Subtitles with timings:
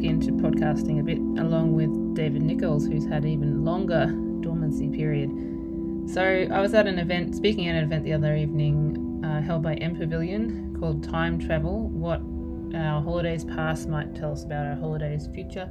[0.00, 4.06] back into podcasting a bit along with David Nichols, who's had even longer
[4.40, 5.30] dormancy period.
[6.08, 9.62] So I was at an event, speaking at an event the other evening, uh, held
[9.62, 12.22] by M Pavilion called Time Travel: What
[12.74, 15.68] Our Holidays Past Might Tell Us About Our Holidays Future,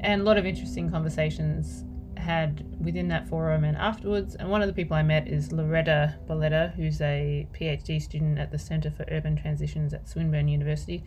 [0.00, 1.84] and a lot of interesting conversations
[2.16, 4.36] had within that forum and afterwards.
[4.36, 8.52] And one of the people I met is Loretta Bellato, who's a PhD student at
[8.52, 11.02] the Centre for Urban Transitions at Swinburne University.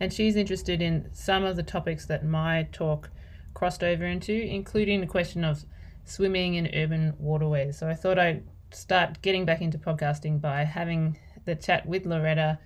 [0.00, 3.10] And she's interested in some of the topics that my talk
[3.54, 5.64] crossed over into, including the question of
[6.04, 7.78] swimming in urban waterways.
[7.78, 12.58] So I thought I'd start getting back into podcasting by having the chat with Loretta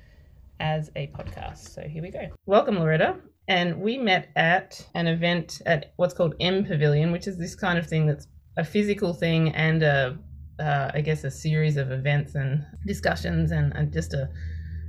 [0.61, 1.69] as a podcast.
[1.75, 2.29] So here we go.
[2.47, 3.17] Welcome, Loretta
[3.49, 7.79] and we met at an event at what's called M Pavilion, which is this kind
[7.79, 10.19] of thing that's a physical thing and a,
[10.59, 14.29] uh, I guess, a series of events and discussions and, and just a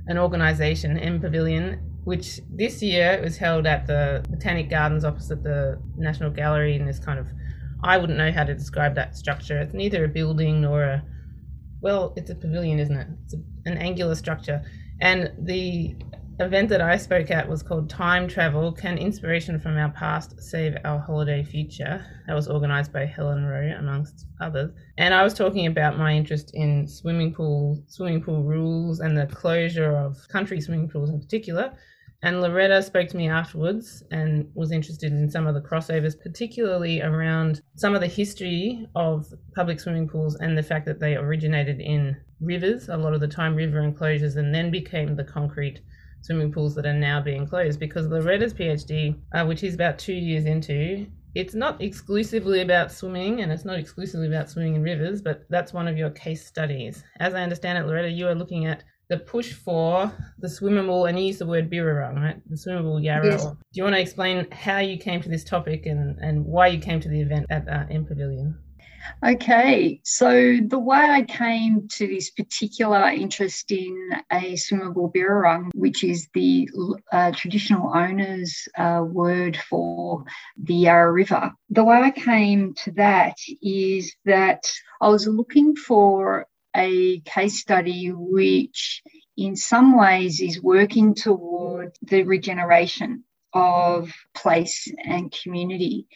[0.08, 5.76] an organization, M Pavilion, which this year was held at the Botanic Gardens opposite the
[5.96, 7.26] National Gallery in this kind of
[7.82, 9.58] I wouldn't know how to describe that structure.
[9.58, 11.04] It's neither a building nor a
[11.80, 13.08] well, it's a pavilion, isn't it?
[13.24, 14.62] It's a, an angular structure.
[15.00, 15.96] And the
[16.38, 20.76] event that I spoke at was called Time Travel Can Inspiration from Our Past Save
[20.84, 22.06] Our Holiday Future?
[22.28, 24.70] That was organized by Helen Rowe, amongst others.
[24.96, 29.26] And I was talking about my interest in swimming pool, swimming pool rules and the
[29.26, 31.72] closure of country swimming pools in particular.
[32.26, 37.00] And Loretta spoke to me afterwards and was interested in some of the crossovers, particularly
[37.00, 41.78] around some of the history of public swimming pools and the fact that they originated
[41.78, 45.82] in rivers, a lot of the time river enclosures, and then became the concrete
[46.22, 50.12] swimming pools that are now being closed because Loretta's PhD, uh, which he's about two
[50.12, 51.06] years into,
[51.36, 55.72] it's not exclusively about swimming and it's not exclusively about swimming in rivers, but that's
[55.72, 57.04] one of your case studies.
[57.20, 61.18] As I understand it, Loretta, you are looking at the push for the swimmable, and
[61.18, 62.40] you use the word birrarung, right?
[62.48, 63.26] The swimmable yarra.
[63.26, 63.44] Yes.
[63.44, 66.78] Do you want to explain how you came to this topic and, and why you
[66.78, 68.58] came to the event at uh, M Pavilion?
[69.24, 76.02] Okay, so the way I came to this particular interest in a swimmable birrarung, which
[76.02, 76.68] is the
[77.12, 80.24] uh, traditional owner's uh, word for
[80.60, 84.68] the Yarra River, the way I came to that is that
[85.00, 89.02] I was looking for a case study which,
[89.36, 96.06] in some ways, is working toward the regeneration of place and community.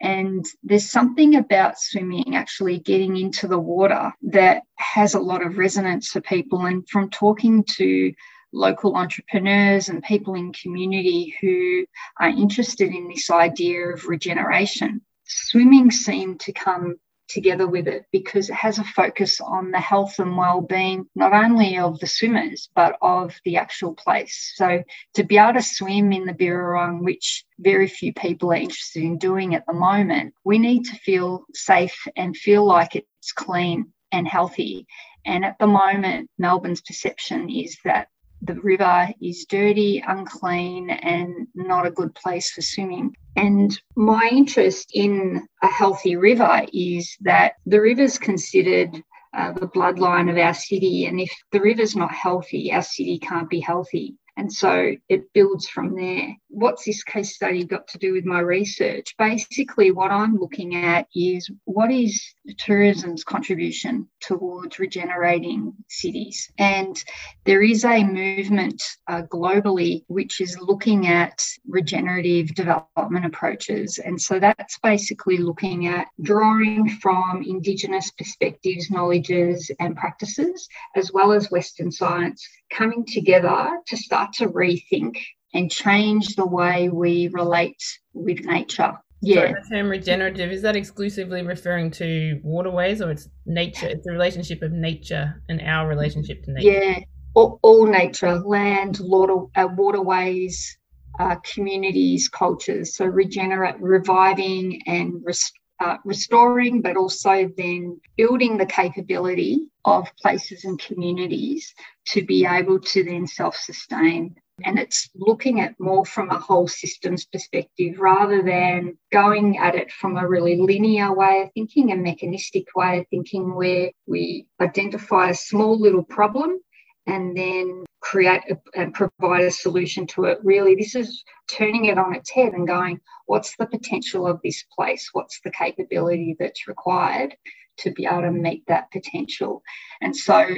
[0.00, 5.58] And there's something about swimming actually getting into the water that has a lot of
[5.58, 6.66] resonance for people.
[6.66, 8.12] And from talking to
[8.52, 11.84] local entrepreneurs and people in community who
[12.20, 16.96] are interested in this idea of regeneration, swimming seemed to come
[17.28, 21.78] together with it because it has a focus on the health and well-being not only
[21.78, 24.52] of the swimmers but of the actual place.
[24.56, 24.82] So
[25.14, 29.18] to be able to swim in the birrarung which very few people are interested in
[29.18, 34.26] doing at the moment we need to feel safe and feel like it's clean and
[34.26, 34.86] healthy.
[35.24, 38.08] And at the moment melbourne's perception is that
[38.42, 43.14] the river is dirty, unclean, and not a good place for swimming.
[43.36, 49.02] And my interest in a healthy river is that the river's considered
[49.36, 51.06] uh, the bloodline of our city.
[51.06, 54.14] And if the river's not healthy, our city can't be healthy.
[54.38, 56.34] And so it builds from there.
[56.58, 59.14] What's this case study got to do with my research?
[59.18, 62.18] Basically, what I'm looking at is what is
[62.56, 66.50] tourism's contribution towards regenerating cities?
[66.56, 66.96] And
[67.44, 73.98] there is a movement uh, globally which is looking at regenerative development approaches.
[73.98, 80.66] And so that's basically looking at drawing from Indigenous perspectives, knowledges, and practices,
[80.96, 85.18] as well as Western science coming together to start to rethink
[85.54, 87.82] and change the way we relate
[88.12, 88.94] with nature.
[89.22, 89.48] Yeah.
[89.48, 93.88] So the term regenerative, is that exclusively referring to waterways or it's nature?
[93.88, 96.70] It's the relationship of nature and our relationship to nature?
[96.70, 96.98] Yeah,
[97.34, 100.78] all, all nature, land, water, uh, waterways,
[101.18, 102.94] uh, communities, cultures.
[102.96, 110.64] So regenerate, reviving and rest, uh, restoring, but also then building the capability of places
[110.64, 111.74] and communities
[112.06, 114.36] to be able to then self sustain.
[114.64, 119.92] And it's looking at more from a whole systems perspective rather than going at it
[119.92, 125.30] from a really linear way of thinking, a mechanistic way of thinking, where we identify
[125.30, 126.58] a small little problem
[127.06, 130.38] and then create a, and provide a solution to it.
[130.42, 134.64] Really, this is turning it on its head and going, what's the potential of this
[134.74, 135.10] place?
[135.12, 137.36] What's the capability that's required
[137.78, 139.62] to be able to meet that potential?
[140.00, 140.48] And so,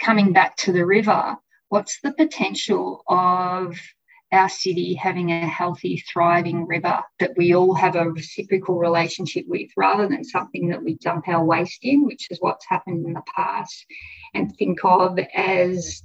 [0.00, 1.36] coming back to the river,
[1.72, 3.80] what's the potential of
[4.30, 9.70] our city having a healthy, thriving river that we all have a reciprocal relationship with,
[9.74, 13.22] rather than something that we dump our waste in, which is what's happened in the
[13.34, 13.86] past,
[14.34, 16.02] and think of as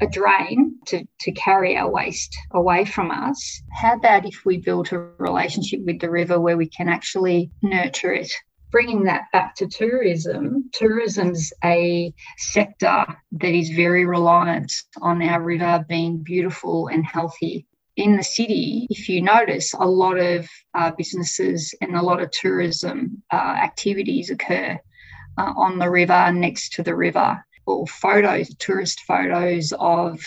[0.00, 3.62] a drain to, to carry our waste away from us.
[3.70, 8.14] How about if we built a relationship with the river where we can actually nurture
[8.14, 8.32] it
[8.72, 15.84] bringing that back to tourism, tourism's a sector that is very reliant on our river
[15.88, 17.66] being beautiful and healthy.
[17.96, 22.30] In the city, if you notice, a lot of uh, businesses and a lot of
[22.30, 24.78] tourism uh, activities occur
[25.36, 30.18] uh, on the river, next to the river, or photos, tourist photos of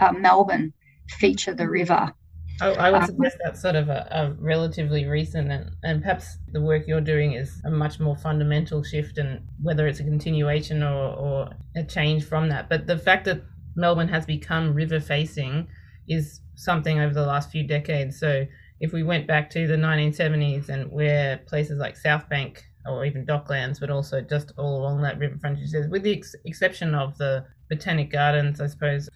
[0.00, 0.72] uh, Melbourne
[1.08, 2.14] feature the river.
[2.60, 6.38] I, I would um, suggest that's sort of a, a, relatively recent, and, and perhaps
[6.52, 10.82] the work you're doing is a much more fundamental shift, and whether it's a continuation
[10.82, 12.68] or, or a change from that.
[12.68, 13.42] But the fact that
[13.74, 15.66] Melbourne has become river facing
[16.08, 18.20] is something over the last few decades.
[18.20, 18.46] So
[18.80, 23.26] if we went back to the 1970s and where places like South Bank or even
[23.26, 27.44] Docklands, but also just all along that river frontage, with the ex- exception of the
[27.68, 29.08] Botanic Gardens, I suppose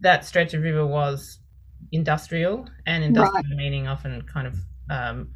[0.00, 1.40] that stretch of river was
[1.92, 3.56] industrial, and industrial right.
[3.56, 4.54] meaning often kind of
[4.90, 5.30] um,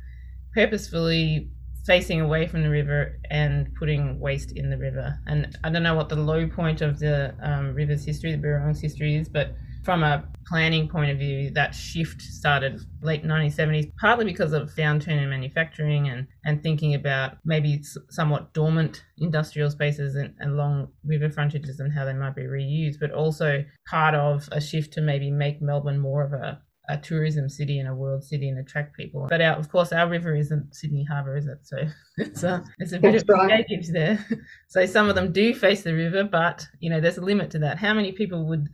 [0.54, 1.50] purposefully
[1.86, 5.18] facing away from the river and putting waste in the river.
[5.26, 8.80] And I don't know what the low point of the um, river's history, the Birrarung's
[8.80, 14.24] history is, but from a planning point of view, that shift started late 1970s, partly
[14.24, 20.34] because of downturn in manufacturing and, and thinking about maybe somewhat dormant industrial spaces and,
[20.38, 24.60] and long river frontages and how they might be reused, but also part of a
[24.60, 26.60] shift to maybe make Melbourne more of a
[26.90, 29.26] a tourism city and a world city and attract people.
[29.30, 31.58] But our, of course, our river isn't Sydney Harbour, is it?
[31.62, 31.76] So
[32.18, 33.48] it's a it's a bit That's of right.
[33.48, 34.24] baggage there.
[34.68, 37.58] So some of them do face the river, but you know there's a limit to
[37.60, 37.78] that.
[37.78, 38.68] How many people would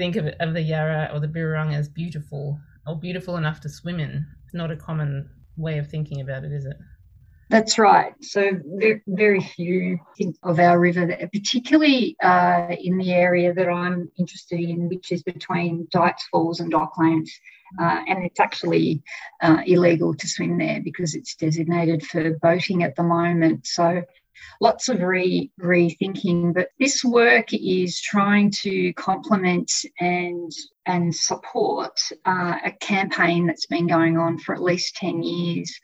[0.00, 4.00] think of, of the Yarra or the Birrarung as beautiful or beautiful enough to swim
[4.00, 4.26] in.
[4.46, 6.78] It's not a common way of thinking about it, is it?
[7.50, 8.14] That's right.
[8.22, 8.52] So
[9.08, 14.88] very, few think of our river, particularly uh, in the area that I'm interested in,
[14.88, 17.28] which is between Dights Falls and Docklands.
[17.78, 19.02] Uh, and it's actually
[19.42, 23.66] uh, illegal to swim there because it's designated for boating at the moment.
[23.66, 24.02] So
[24.60, 26.54] lots of re rethinking.
[26.54, 30.52] But this work is trying to complement and
[30.86, 35.78] and support uh, a campaign that's been going on for at least 10 years.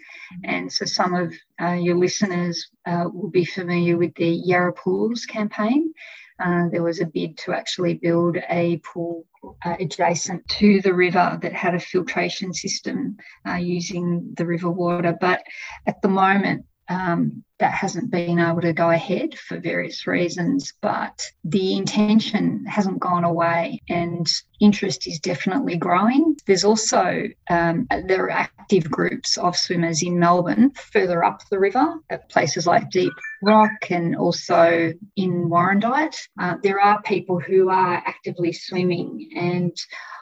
[0.45, 5.25] And so some of uh, your listeners uh, will be familiar with the Yarra Pools
[5.27, 5.93] campaign.
[6.39, 9.27] Uh, there was a bid to actually build a pool
[9.65, 13.17] uh, adjacent to the river that had a filtration system
[13.49, 15.17] uh, using the river water.
[15.19, 15.43] But
[15.87, 21.23] at the moment, um, that hasn't been able to go ahead for various reasons, but
[21.45, 24.27] the intention hasn't gone away and
[24.61, 26.37] interest is definitely growing.
[26.47, 31.95] There's also um, there are active groups of swimmers in Melbourne further up the river
[32.11, 33.13] at places like Deep
[33.43, 36.17] Rock and also in Warrandyte.
[36.41, 39.77] Uh, there are people who are actively swimming and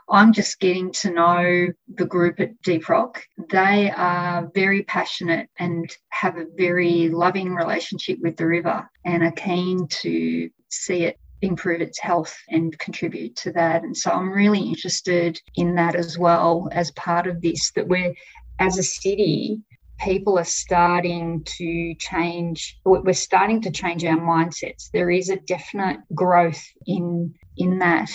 [0.08, 3.22] I'm just getting to know the group at Deep Rock.
[3.50, 9.32] They are very passionate and have a very loving relationship with the river and are
[9.32, 13.82] keen to see it improve its health and contribute to that.
[13.82, 18.14] And so I'm really interested in that as well as part of this, that we're
[18.58, 19.60] as a city,
[19.98, 26.00] people are starting to change we're starting to change our mindsets there is a definite
[26.12, 28.10] growth in in that.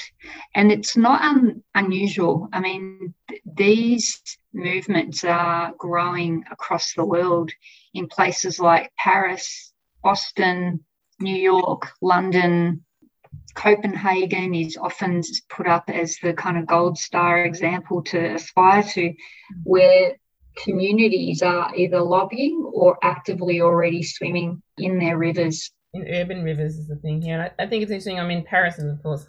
[0.55, 2.49] And it's not un- unusual.
[2.51, 4.21] I mean, th- these
[4.53, 7.51] movements are growing across the world
[7.93, 10.83] in places like Paris, Boston,
[11.19, 12.85] New York, London.
[13.55, 19.13] Copenhagen is often put up as the kind of gold star example to aspire to,
[19.63, 20.15] where
[20.55, 26.87] communities are either lobbying or actively already swimming in their rivers in urban rivers is
[26.87, 27.33] the thing here.
[27.35, 28.19] And I, I, think it's interesting.
[28.19, 29.25] I mean, Paris is of course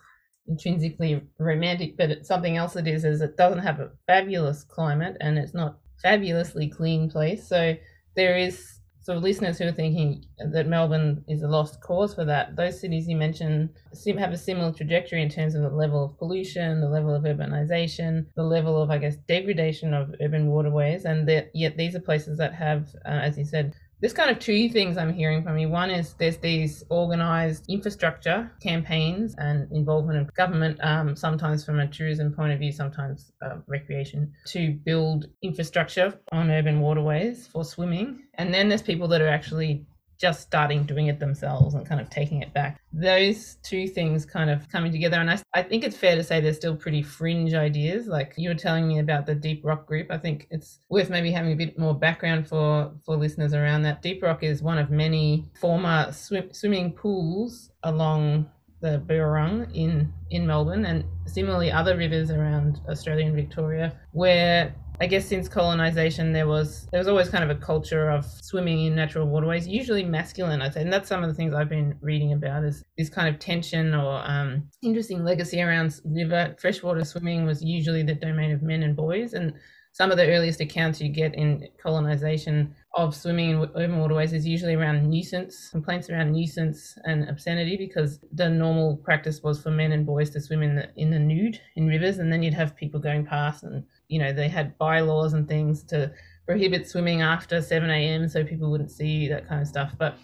[0.46, 5.38] intrinsically romantic, but something else it is is it doesn't have a fabulous climate and
[5.38, 7.48] it's not fabulously clean place.
[7.48, 7.76] So
[8.14, 12.24] there is sort of listeners who are thinking that Melbourne is a lost cause for
[12.26, 12.54] that.
[12.54, 16.18] Those cities you mentioned seem have a similar trajectory in terms of the level of
[16.18, 21.28] pollution, the level of urbanization, the level of I guess degradation of urban waterways, and
[21.54, 24.96] yet these are places that have, uh, as you said, there's kind of two things
[24.96, 25.68] I'm hearing from you.
[25.68, 31.86] One is there's these organized infrastructure campaigns and involvement of government, um, sometimes from a
[31.86, 38.22] tourism point of view, sometimes uh, recreation, to build infrastructure on urban waterways for swimming.
[38.34, 39.84] And then there's people that are actually
[40.20, 42.80] just starting doing it themselves and kind of taking it back.
[42.92, 45.16] Those two things kind of coming together.
[45.16, 48.06] And I, I think it's fair to say they're still pretty fringe ideas.
[48.06, 50.08] Like you were telling me about the Deep Rock group.
[50.10, 54.02] I think it's worth maybe having a bit more background for, for listeners around that.
[54.02, 58.50] Deep Rock is one of many former swim, swimming pools along
[58.82, 65.06] the Birrarung in in Melbourne and similarly other rivers around Australia and Victoria where I
[65.06, 68.94] guess since colonization, there was there was always kind of a culture of swimming in
[68.94, 70.60] natural waterways, usually masculine.
[70.60, 73.26] I'd say, and that's some of the things I've been reading about is this kind
[73.26, 78.62] of tension or um, interesting legacy around river freshwater swimming was usually the domain of
[78.62, 79.54] men and boys, and
[79.92, 84.46] some of the earliest accounts you get in colonization of swimming in urban waterways is
[84.46, 89.92] usually around nuisance, complaints around nuisance and obscenity, because the normal practice was for men
[89.92, 92.76] and boys to swim in the in the nude in rivers, and then you'd have
[92.76, 96.12] people going past, and you know they had bylaws and things to
[96.46, 98.28] prohibit swimming after 7 a.m.
[98.28, 99.94] so people wouldn't see that kind of stuff.
[99.96, 100.18] But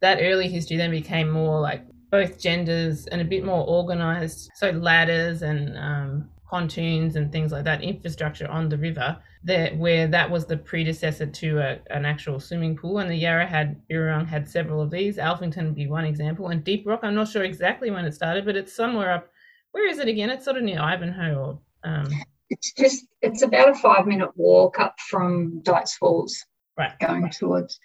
[0.00, 4.50] that early history then became more like both genders and a bit more organized.
[4.56, 10.08] So ladders and um, pontoons and things like that, infrastructure on the river, there where
[10.08, 12.98] that was the predecessor to a, an actual swimming pool.
[12.98, 15.16] And the Yarra had Birrarung had several of these.
[15.16, 17.00] Alphington would be one example, and Deep Rock.
[17.02, 19.28] I'm not sure exactly when it started, but it's somewhere up.
[19.72, 20.30] Where is it again?
[20.30, 21.34] It's sort of near Ivanhoe.
[21.34, 22.08] Or, um...
[22.50, 26.44] It's just it's about a five minute walk up from Dights Falls,
[26.76, 27.78] right, going towards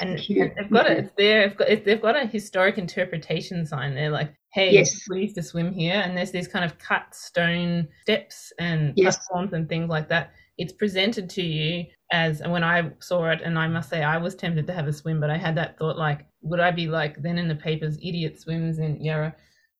[0.00, 1.12] and they've got it.
[1.16, 1.48] There.
[1.48, 5.06] They've got, they've got a historic interpretation sign there, like, "Hey, yes.
[5.08, 9.16] we used to swim here." And there's these kind of cut stone steps and yes.
[9.16, 10.32] platforms and things like that.
[10.58, 14.16] It's presented to you as, and when I saw it, and I must say, I
[14.16, 16.88] was tempted to have a swim, but I had that thought, like, would I be
[16.88, 19.34] like then in the papers, idiot swims in Yarra?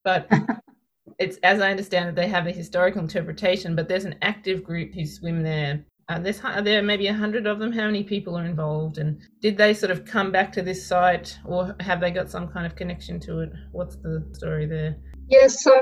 [0.04, 0.30] But
[1.18, 4.94] it's as I understand it, they have a historical interpretation, but there's an active group
[4.94, 7.72] who swim there uh, there's are there maybe a hundred of them.
[7.72, 11.36] How many people are involved, and did they sort of come back to this site,
[11.44, 13.52] or have they got some kind of connection to it?
[13.72, 14.96] What's the story there?
[15.28, 15.72] Yeah, so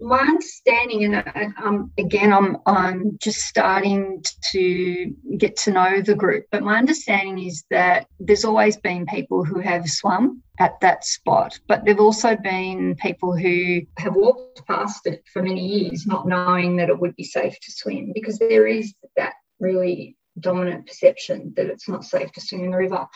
[0.00, 6.46] my understanding, and um, again, I'm I'm just starting to get to know the group,
[6.52, 11.58] but my understanding is that there's always been people who have swum at that spot,
[11.66, 16.76] but there've also been people who have walked past it for many years, not knowing
[16.76, 21.66] that it would be safe to swim, because there is that really dominant perception that
[21.66, 23.06] it's not safe to swim in the river.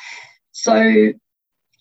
[0.50, 1.12] So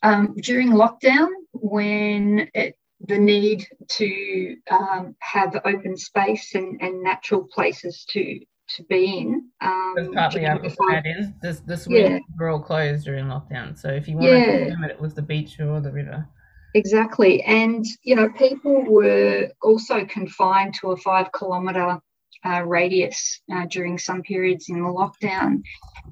[0.03, 2.75] um, during lockdown, when it,
[3.07, 8.39] the need to um, have open space and, and natural places to
[8.75, 9.49] to be in.
[9.61, 11.27] Um, That's partly that is.
[11.41, 12.19] The, the swimming yeah.
[12.37, 13.75] were all closed during lockdown.
[13.75, 14.45] So if you wanted yeah.
[14.45, 16.27] to swim it, it was the beach or the river.
[16.75, 17.41] Exactly.
[17.43, 21.99] And, you know, people were also confined to a five kilometre
[22.45, 25.63] uh, radius uh, during some periods in the lockdown.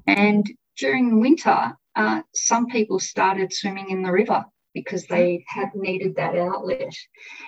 [0.08, 0.44] And
[0.76, 4.44] during winter, uh, some people started swimming in the river
[4.74, 6.92] because they had needed that outlet.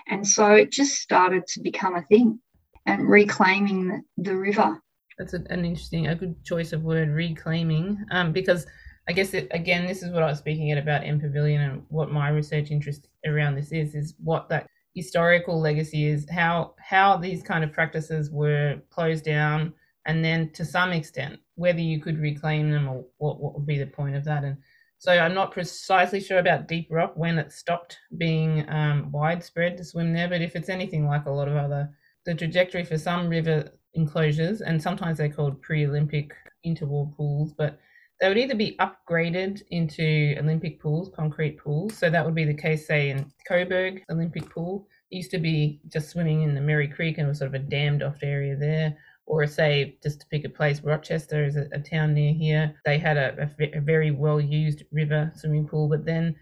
[0.09, 2.41] And so it just started to become a thing
[2.87, 4.81] and reclaiming the, river.
[5.19, 8.67] That's an interesting, a good choice of word, reclaiming, um, because
[9.09, 11.83] I guess it, again, this is what I was speaking at about M Pavilion and
[11.89, 17.17] what my research interest around this is, is what that historical legacy is how how
[17.17, 19.73] these kind of practices were closed down
[20.07, 23.79] and then to some extent whether you could reclaim them or what, what would be
[23.79, 24.57] the point of that and
[25.01, 29.85] so i'm not precisely sure about deep rock when it stopped being um, widespread to
[29.85, 31.91] swim there but if it's anything like a lot of other
[32.27, 36.33] the trajectory for some river enclosures and sometimes they're called pre-olympic
[36.65, 37.81] interwar pools but
[38.21, 41.97] they would either be upgraded into Olympic pools, concrete pools.
[41.97, 44.87] So that would be the case, say, in Coburg Olympic pool.
[45.11, 47.65] It used to be just swimming in the Merri Creek and was sort of a
[47.65, 48.97] dammed off area there.
[49.31, 52.75] Or, say, just to pick a place, Rochester is a, a town near here.
[52.85, 56.35] They had a, a, a very well used river swimming pool, but then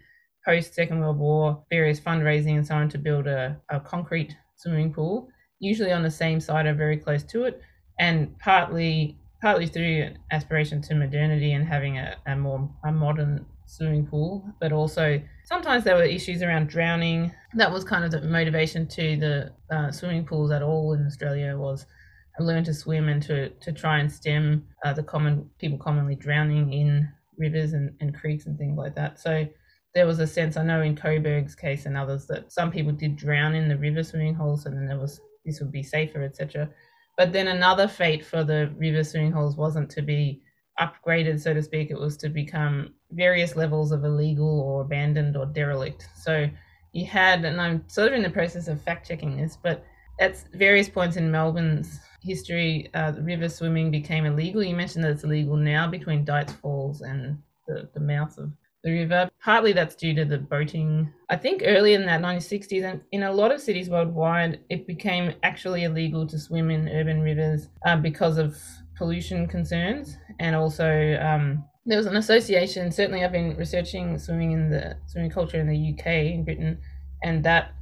[0.43, 4.91] post Second World War, various fundraising and so on to build a, a concrete swimming
[4.91, 5.29] pool,
[5.59, 7.61] usually on the same site or very close to it.
[7.99, 14.07] And partly partly through aspiration to modernity and having a, a more a modern swimming
[14.07, 17.31] pool, but also sometimes there were issues around drowning.
[17.53, 21.55] That was kind of the motivation to the uh, swimming pools at all in Australia
[21.55, 21.85] was
[22.43, 26.73] learn to swim and to, to try and stem uh, the common people commonly drowning
[26.73, 29.19] in rivers and, and creeks and things like that.
[29.19, 29.47] So
[29.95, 33.15] there was a sense I know in Coburg's case and others that some people did
[33.15, 36.69] drown in the river swimming holes and then there was this would be safer, etc.
[37.17, 40.41] But then another fate for the river swimming holes wasn't to be
[40.79, 41.91] upgraded, so to speak.
[41.91, 46.07] It was to become various levels of illegal or abandoned or derelict.
[46.15, 46.49] So
[46.93, 49.85] you had, and I'm sort of in the process of fact checking this, but
[50.19, 54.63] at various points in Melbourne's history, uh, river swimming became illegal.
[54.63, 58.51] You mentioned that it's illegal now between Dights Falls and the, the mouth of
[58.83, 59.29] the river.
[59.43, 61.11] partly that's due to the boating.
[61.29, 65.33] I think early in that 1960s, and in a lot of cities worldwide, it became
[65.43, 68.57] actually illegal to swim in urban rivers um, because of
[68.97, 72.91] pollution concerns, and also um, there was an association.
[72.91, 76.77] Certainly, I've been researching swimming in the swimming culture in the UK in Britain,
[77.23, 77.73] and that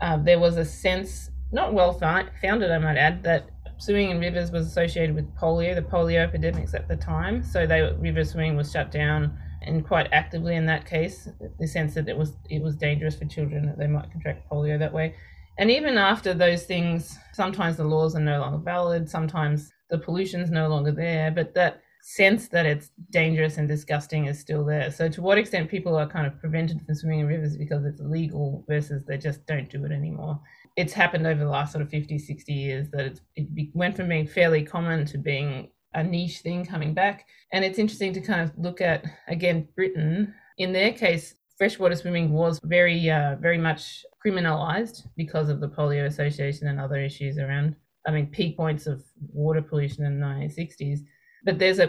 [0.00, 4.50] uh, there was a sense, not well founded, I might add, that swimming in rivers
[4.50, 7.42] was associated with polio, the polio epidemics at the time.
[7.42, 11.28] So they river swimming was shut down and quite actively in that case,
[11.58, 14.78] the sense that it was it was dangerous for children that they might contract polio
[14.78, 15.14] that way.
[15.58, 20.50] And even after those things, sometimes the laws are no longer valid, sometimes the pollution's
[20.50, 24.90] no longer there, but that sense that it's dangerous and disgusting is still there.
[24.92, 28.00] So to what extent people are kind of prevented from swimming in rivers because it's
[28.00, 30.40] illegal versus they just don't do it anymore.
[30.76, 34.26] It's happened over the last sort of 50, 60 years that it went from being
[34.26, 37.26] fairly common to being a niche thing coming back.
[37.52, 40.34] And it's interesting to kind of look at, again, Britain.
[40.58, 46.06] In their case, freshwater swimming was very, uh, very much criminalized because of the polio
[46.06, 47.74] association and other issues around,
[48.06, 49.02] I mean, peak points of
[49.32, 51.00] water pollution in the 1960s.
[51.44, 51.88] But there's a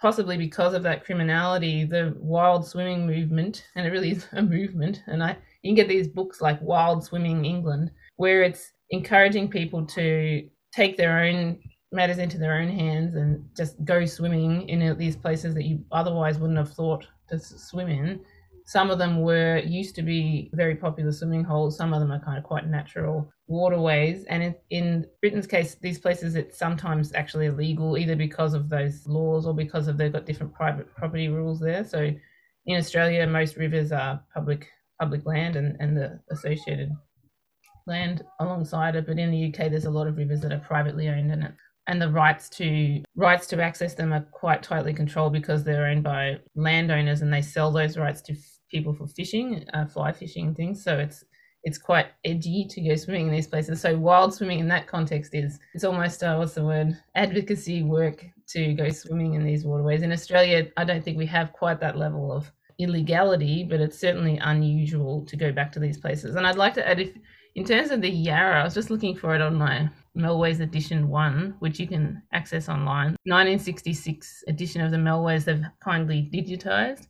[0.00, 5.02] possibly because of that criminality, the wild swimming movement, and it really is a movement.
[5.06, 7.90] And I, you can get these books like Wild Swimming England,
[8.20, 11.58] where it's encouraging people to take their own
[11.90, 16.38] matters into their own hands and just go swimming in these places that you otherwise
[16.38, 18.20] wouldn't have thought to swim in.
[18.66, 21.78] Some of them were used to be very popular swimming holes.
[21.78, 24.24] Some of them are kind of quite natural waterways.
[24.24, 29.06] And in, in Britain's case, these places it's sometimes actually illegal either because of those
[29.06, 31.84] laws or because of they've got different private property rules there.
[31.84, 32.10] So
[32.66, 34.68] in Australia, most rivers are public
[35.00, 36.90] public land and, and the associated
[37.90, 39.06] land alongside it.
[39.06, 41.52] But in the UK, there's a lot of rivers that are privately owned and
[41.86, 46.04] and the rights to rights to access them are quite tightly controlled because they're owned
[46.04, 50.54] by landowners and they sell those rights to f- people for fishing, uh, fly fishing
[50.54, 50.84] things.
[50.84, 51.24] So it's
[51.64, 53.80] it's quite edgy to go swimming in these places.
[53.80, 58.24] So wild swimming in that context is it's almost uh, what's the word advocacy work
[58.50, 60.02] to go swimming in these waterways.
[60.02, 64.38] In Australia, I don't think we have quite that level of illegality, but it's certainly
[64.38, 66.36] unusual to go back to these places.
[66.36, 67.10] And I'd like to add if
[67.54, 71.08] in terms of the Yarra, I was just looking for it on my Melways Edition
[71.08, 73.16] 1, which you can access online.
[73.24, 77.06] 1966 edition of the Melways they've kindly digitized.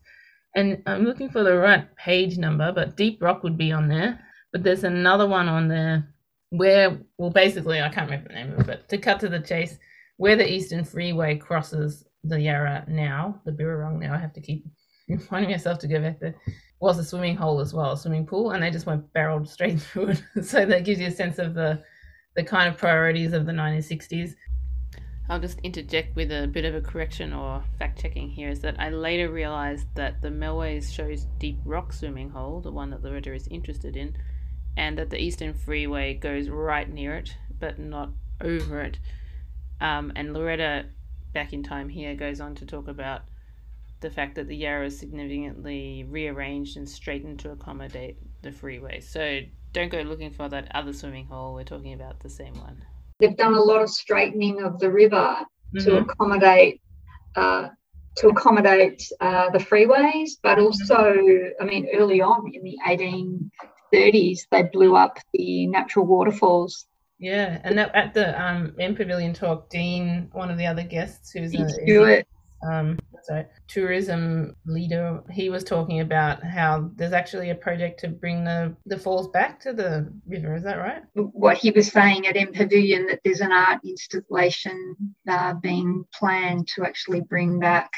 [0.55, 4.19] And I'm looking for the right page number, but Deep Rock would be on there.
[4.51, 6.13] But there's another one on there
[6.49, 9.39] where, well, basically, I can't remember the name of it, but to cut to the
[9.39, 9.77] chase,
[10.17, 14.65] where the Eastern Freeway crosses the Yarra now, the Birrarung now, I have to keep
[15.09, 16.35] reminding myself to go back there,
[16.81, 19.79] was a swimming hole as well, a swimming pool, and they just went barreled straight
[19.81, 20.23] through it.
[20.43, 21.81] so that gives you a sense of the
[22.35, 24.35] the kind of priorities of the 1960s.
[25.29, 28.79] I'll just interject with a bit of a correction or fact checking here is that
[28.79, 33.33] I later realized that the Melways shows Deep Rock Swimming Hole, the one that Loretta
[33.33, 34.15] is interested in,
[34.77, 38.97] and that the Eastern Freeway goes right near it, but not over it.
[39.81, 40.85] Um, and Loretta,
[41.33, 43.23] back in time here, goes on to talk about
[44.01, 48.99] the fact that the Yarra is significantly rearranged and straightened to accommodate the freeway.
[48.99, 49.39] So
[49.73, 51.53] don't go looking for that other swimming hole.
[51.53, 52.83] We're talking about the same one.
[53.19, 55.85] They've done a lot of straightening of the river mm-hmm.
[55.85, 56.81] to accommodate
[57.35, 57.69] uh,
[58.17, 61.15] to accommodate uh, the freeways, but also,
[61.61, 66.87] I mean, early on in the 1830s, they blew up the natural waterfalls.
[67.19, 71.31] Yeah, and that, at the um, M Pavilion talk, Dean, one of the other guests,
[71.31, 72.25] who's a, Stewart,
[72.63, 78.43] um, so tourism leader, he was talking about how there's actually a project to bring
[78.43, 80.55] the, the falls back to the river.
[80.55, 81.03] Is that right?
[81.13, 84.95] What he was saying at M Pavilion that there's an art installation
[85.27, 87.91] uh, being planned to actually bring back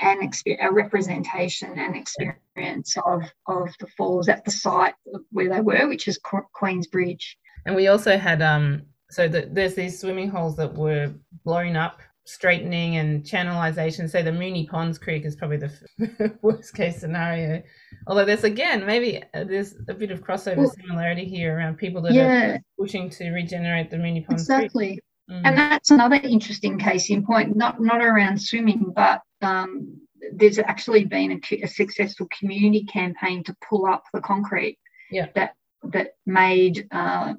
[0.00, 4.94] an experience, a representation and experience of, of the falls at the site
[5.30, 6.18] where they were, which is
[6.52, 7.36] Queen's Bridge.
[7.66, 11.12] And we also had um so the, there's these swimming holes that were
[11.44, 14.08] blown up straightening and channelization.
[14.08, 17.62] Say the Moonee Ponds Creek is probably the worst case scenario.
[18.06, 22.02] Although there's again maybe uh, there's a bit of crossover well, similarity here around people
[22.02, 24.86] that yeah, are pushing to regenerate the Moonee Ponds exactly.
[24.86, 25.00] Creek.
[25.30, 25.42] Mm.
[25.44, 30.00] And that's another interesting case in point, not not around swimming, but um,
[30.34, 34.78] there's actually been a, a, successful community campaign to pull up the concrete
[35.10, 35.28] yeah.
[35.34, 35.54] that
[35.92, 37.34] that made uh,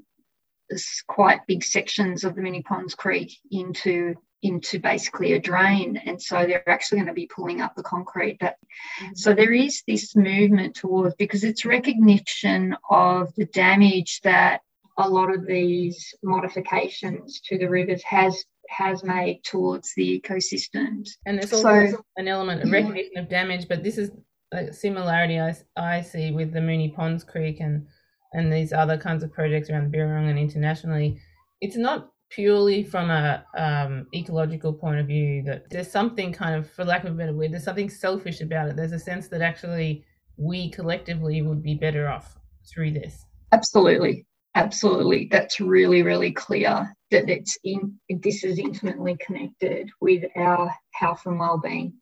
[1.08, 6.46] quite big sections of the Moonee Ponds Creek into into basically a drain and so
[6.46, 8.56] they're actually going to be pulling up the concrete but
[9.02, 9.14] mm-hmm.
[9.16, 14.62] so there is this movement towards because it's recognition of the damage that
[14.98, 21.38] a lot of these modifications to the rivers has has made towards the ecosystems and
[21.38, 23.22] there's also so, an element of recognition yeah.
[23.22, 24.12] of damage but this is
[24.52, 27.86] a similarity I, I see with the Moonee Ponds Creek and
[28.34, 31.20] and these other kinds of projects around the Birrarung and internationally.
[31.62, 36.70] It's not purely from a um, ecological point of view that there's something kind of,
[36.70, 38.76] for lack of a better word, there's something selfish about it.
[38.76, 40.06] There's a sense that actually
[40.38, 42.38] we collectively would be better off
[42.72, 43.26] through this.
[43.52, 45.28] Absolutely, absolutely.
[45.32, 48.00] That's really, really clear that it's in.
[48.22, 51.94] This is intimately connected with our health and well-being.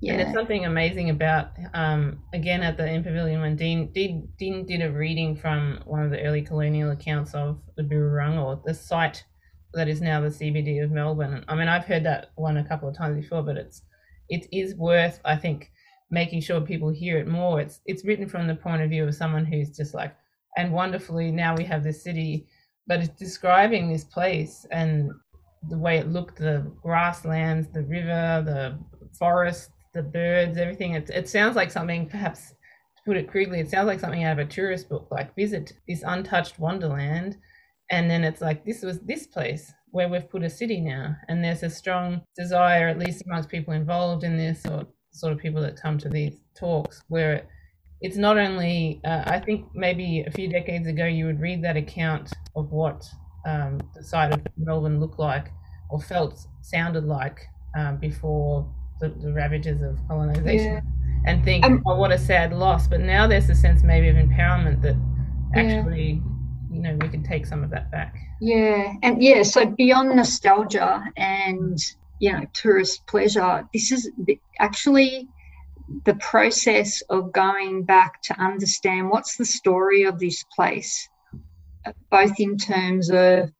[0.00, 0.12] Yeah.
[0.12, 4.66] And there's something amazing about, um, again, at the M Pavilion when Dean, Dean, Dean
[4.66, 8.74] did a reading from one of the early colonial accounts of the Birrarung or the
[8.74, 9.24] site
[9.74, 11.44] that is now the CBD of Melbourne.
[11.48, 13.82] I mean, I've heard that one a couple of times before, but it's
[14.28, 15.70] it is worth, I think,
[16.10, 17.60] making sure people hear it more.
[17.60, 20.14] It's it's written from the point of view of someone who's just like,
[20.56, 22.46] and wonderfully now we have this city,
[22.86, 25.10] but it's describing this place and
[25.68, 28.78] the way it looked, the grasslands, the river, the
[29.18, 30.94] forest, the birds, everything.
[30.94, 34.38] It, it sounds like something, perhaps to put it crudely, it sounds like something out
[34.38, 37.38] of a tourist book, like visit this untouched wonderland.
[37.90, 41.14] And then it's like, this was this place where we've put a city now.
[41.28, 45.38] And there's a strong desire, at least amongst people involved in this, or sort of
[45.38, 47.46] people that come to these talks, where
[48.00, 51.76] it's not only, uh, I think maybe a few decades ago, you would read that
[51.76, 53.04] account of what
[53.46, 55.52] um, the site of Melbourne looked like
[55.90, 57.40] or felt, sounded like
[57.78, 58.68] um, before
[59.00, 60.80] the, the ravages of colonization yeah.
[61.26, 62.88] and think, um, oh, what a sad loss.
[62.88, 64.96] But now there's a sense maybe of empowerment that
[65.54, 66.33] actually, yeah.
[66.74, 68.16] You know, we can take some of that back.
[68.40, 68.94] Yeah.
[69.02, 71.78] And yeah, so beyond nostalgia and,
[72.18, 74.10] you know, tourist pleasure, this is
[74.58, 75.28] actually
[76.04, 81.08] the process of going back to understand what's the story of this place,
[82.10, 83.52] both in terms of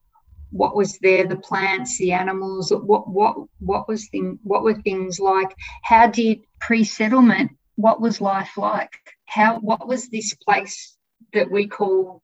[0.50, 5.18] what was there the plants the animals what what what was thing what were things
[5.18, 8.92] like how did pre-settlement what was life like
[9.26, 10.96] how what was this place
[11.32, 12.22] that we call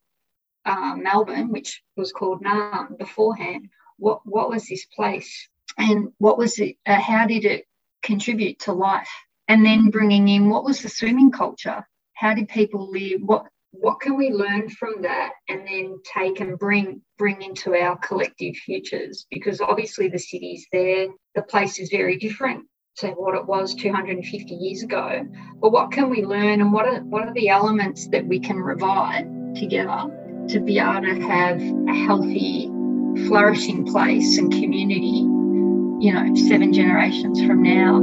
[0.65, 3.69] uh, melbourne which was called Naarm beforehand
[4.01, 5.49] what what was this place?
[5.79, 7.67] And what was it uh, how did it
[8.03, 9.11] contribute to life?
[9.47, 11.87] And then bringing in what was the swimming culture?
[12.15, 13.21] How did people live?
[13.23, 17.97] What what can we learn from that and then take and bring bring into our
[17.99, 19.27] collective futures?
[19.31, 22.65] Because obviously the city's there the place is very different
[22.97, 25.25] to what it was 250 years ago.
[25.61, 28.57] But what can we learn and what are what are the elements that we can
[28.57, 30.20] revive together
[30.51, 32.67] to be able to have a healthy
[33.27, 35.27] flourishing place and community
[36.05, 37.99] you know seven generations from now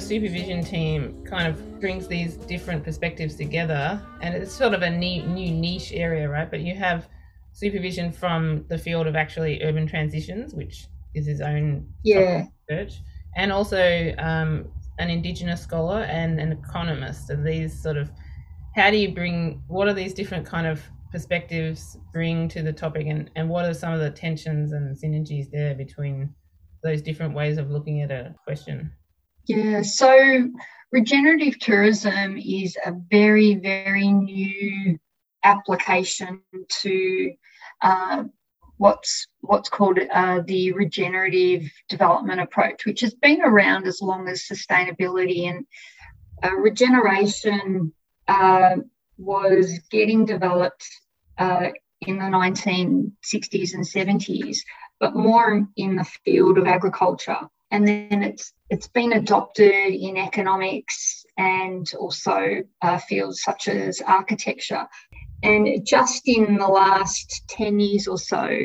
[0.00, 5.22] supervision team kind of brings these different perspectives together, and it's sort of a new,
[5.22, 6.50] new niche area, right?
[6.50, 7.08] But you have
[7.52, 13.00] supervision from the field of actually urban transitions, which is his own yeah research,
[13.36, 14.66] and also um,
[14.98, 17.30] an Indigenous scholar and an economist.
[17.30, 18.10] And these sort of,
[18.74, 19.62] how do you bring?
[19.68, 23.74] What are these different kind of perspectives bring to the topic, and and what are
[23.74, 26.34] some of the tensions and synergies there between
[26.82, 28.90] those different ways of looking at a question?
[29.46, 30.48] Yeah, so
[30.92, 34.98] regenerative tourism is a very, very new
[35.42, 36.42] application
[36.82, 37.32] to
[37.80, 38.24] uh,
[38.76, 44.42] what's what's called uh, the regenerative development approach, which has been around as long as
[44.42, 45.66] sustainability and
[46.44, 47.92] uh, regeneration
[48.28, 48.76] uh,
[49.18, 50.86] was getting developed
[51.38, 51.68] uh,
[52.02, 54.58] in the 1960s and 70s,
[55.00, 57.38] but more in the field of agriculture
[57.72, 64.86] and then it's it's been adopted in economics and also uh, fields such as architecture.
[65.42, 68.58] And just in the last 10 years or so,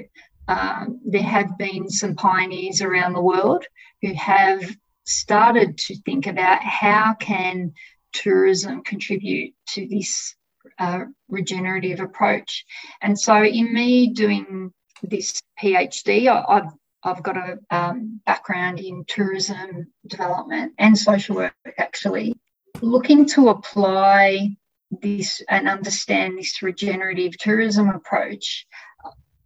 [0.48, 3.65] um, there have been some pioneers around the world
[4.02, 7.74] who have started to think about how can
[8.13, 10.36] tourism contribute to this
[10.80, 12.65] uh, regenerative approach.
[13.02, 16.72] And so in me doing this PhD, I, I've
[17.08, 22.36] I've got a um, background in tourism development and social work, actually.
[22.82, 24.58] Looking to apply
[24.91, 28.67] this and understand this regenerative tourism approach,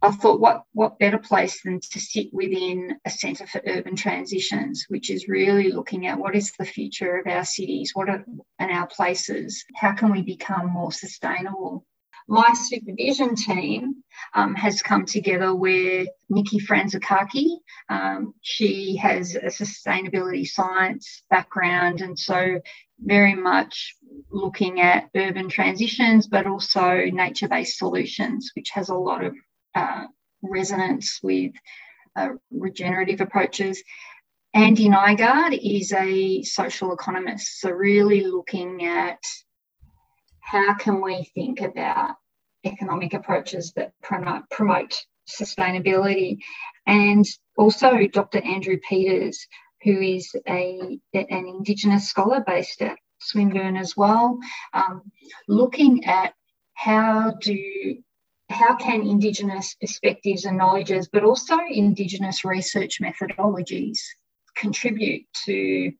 [0.02, 4.86] I thought, what what better place than to sit within a centre for urban transitions,
[4.88, 8.24] which is really looking at what is the future of our cities, what are
[8.58, 11.86] and our places, how can we become more sustainable.
[12.28, 14.02] My supervision team
[14.34, 17.58] um, has come together where Niki Frantzeskaki,
[17.88, 22.60] um, she has a sustainability science background, and so
[23.00, 23.96] very much
[24.30, 29.34] looking at urban transitions, but also nature based solutions, which has a lot of
[29.74, 30.04] uh,
[30.42, 31.52] resonance with
[32.16, 33.82] uh, regenerative approaches.
[34.54, 39.18] Andy Nygaard is a social economist, so really looking at
[40.42, 42.16] how can we think about
[42.64, 44.94] economic approaches that promote,
[45.28, 46.38] sustainability,
[46.86, 47.24] and
[47.56, 48.42] also Dr.
[48.44, 49.46] Andrew Peters,
[49.82, 54.38] who is a, an Indigenous scholar based at Swinburne as well,
[54.74, 55.02] um,
[55.48, 56.34] looking at
[56.74, 57.96] how do
[58.50, 63.98] how can Indigenous perspectives and knowledges, but also Indigenous research methodologies,
[64.56, 65.92] contribute to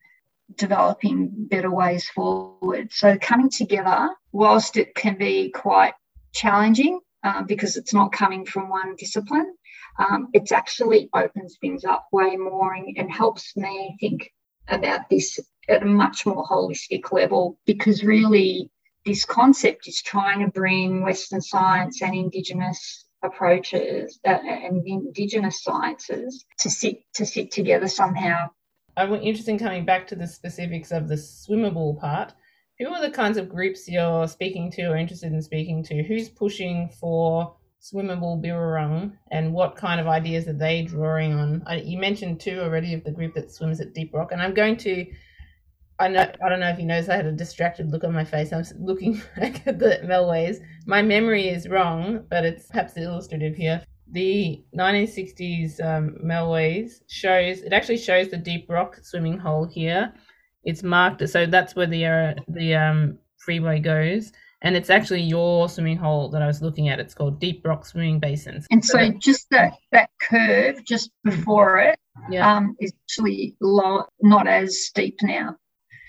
[0.57, 2.93] developing better ways forward?
[2.93, 5.95] So, coming together, whilst it can be quite
[6.33, 9.55] challenging uh, because it's not coming from one discipline,
[9.99, 14.33] um, it actually opens things up way more and, and helps me think
[14.69, 18.71] about this at a much more holistic level because really
[19.05, 26.45] this concept is trying to bring Western science and Indigenous approaches uh, and Indigenous sciences
[26.61, 28.51] to sit to sit together somehow.
[28.97, 32.35] I'm interested in coming back to the specifics of the swimmable part.
[32.83, 36.03] Who are the kinds of groups you're speaking to or interested in speaking to?
[36.03, 41.63] Who's pushing for swimmable Birrarung and what kind of ideas are they drawing on?
[41.65, 44.53] I, you mentioned two already of the group that swims at Deep Rock, and I'm
[44.53, 45.07] going to
[46.01, 48.25] I know I don't know if you noticed I had a distracted look on my
[48.25, 48.53] face.
[48.53, 50.57] I'm looking back at the Melways.
[50.85, 53.85] My memory is wrong, but it's perhaps illustrative here.
[54.11, 60.13] The 1960s um, Melways shows it actually shows the deep rock swimming hole here.
[60.65, 65.69] It's marked so that's where the uh, the um, freeway goes, and it's actually your
[65.69, 67.01] swimming hole that I was looking at.
[67.01, 68.67] It's called Deep Rock Swimming Basins.
[68.71, 71.99] And so, just that that curve just before it
[72.31, 72.57] yeah.
[72.57, 75.57] um, is actually low, not as steep now.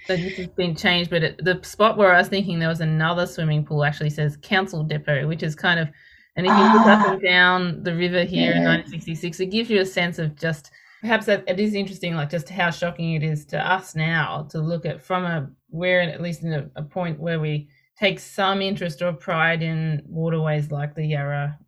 [0.05, 2.81] So this has been changed, but it, the spot where I was thinking there was
[2.81, 5.87] another swimming pool actually says Council Depot, which is kind of,
[6.35, 7.27] and if you look up and ah.
[7.27, 8.57] down the river here yeah.
[8.57, 10.71] in 1966, it gives you a sense of just
[11.03, 14.59] perhaps that it is interesting, like just how shocking it is to us now to
[14.59, 17.67] look at from a we're at least in a, a point where we
[17.99, 21.59] take some interest or pride in waterways like the Yarra,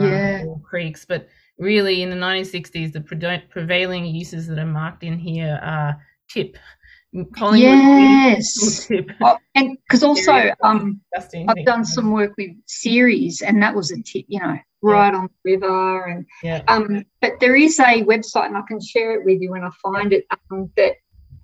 [0.00, 0.44] yeah.
[0.64, 5.60] creeks, but really in the 1960s, the pre- prevailing uses that are marked in here
[5.62, 6.56] are tip
[7.14, 8.90] Collingwood yes,
[9.22, 14.02] oh, and because also um, I've done some work with CERES, and that was a
[14.02, 15.18] tip, you know, right yeah.
[15.18, 16.62] on the river, and yeah.
[16.68, 19.70] um, but there is a website, and I can share it with you when I
[19.82, 20.96] find it um, that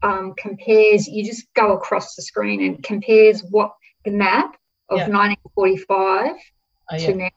[0.03, 1.09] um, compares.
[1.09, 3.73] You just go across the screen and compares what
[4.05, 4.57] the map
[4.91, 5.09] of yeah.
[5.09, 6.37] 1945
[6.91, 7.29] oh, to now.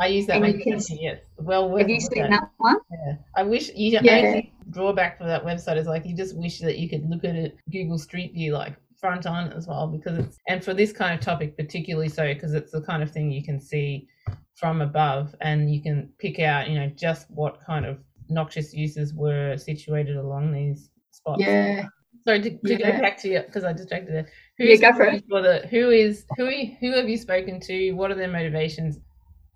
[0.00, 0.42] I use that.
[0.42, 2.30] And can, yes, well, have you seen that.
[2.30, 2.76] that one?
[2.90, 3.98] Yeah, I wish you.
[4.02, 7.36] Yeah drawback for that website is like you just wish that you could look at
[7.36, 11.16] it Google Street View like front on as well because it's and for this kind
[11.16, 14.08] of topic particularly so because it's the kind of thing you can see
[14.56, 19.12] from above and you can pick out you know just what kind of noxious uses
[19.14, 21.40] were situated along these spots.
[21.40, 21.86] Yeah.
[22.26, 22.92] So to, to yeah.
[22.92, 24.26] go back to you because I distracted it.
[24.56, 25.24] Who yeah, go for it.
[25.28, 27.92] The, who is who who have you spoken to?
[27.92, 28.98] What are their motivations?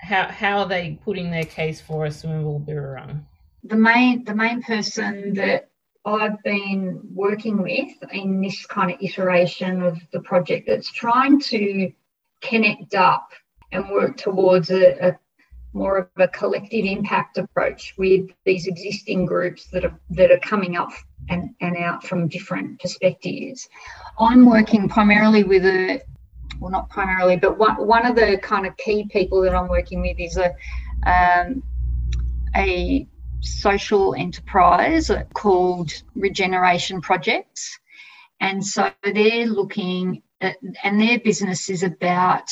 [0.00, 3.24] How how are they putting their case for a swimmable Birrarung?
[3.64, 5.68] the main the main person that
[6.04, 11.92] I've been working with in this kind of iteration of the project that's trying to
[12.40, 13.30] connect up
[13.72, 15.18] and work towards a, a
[15.74, 20.76] more of a collective impact approach with these existing groups that are that are coming
[20.76, 20.92] up
[21.28, 23.68] and, and out from different perspectives.
[24.18, 26.00] I'm working primarily with a
[26.60, 30.00] well not primarily, but one, one of the kind of key people that I'm working
[30.00, 30.54] with is a
[31.06, 31.62] um,
[32.56, 33.06] a
[33.40, 37.78] social enterprise called Regeneration Projects.
[38.40, 42.50] And so they're looking at, and their business is about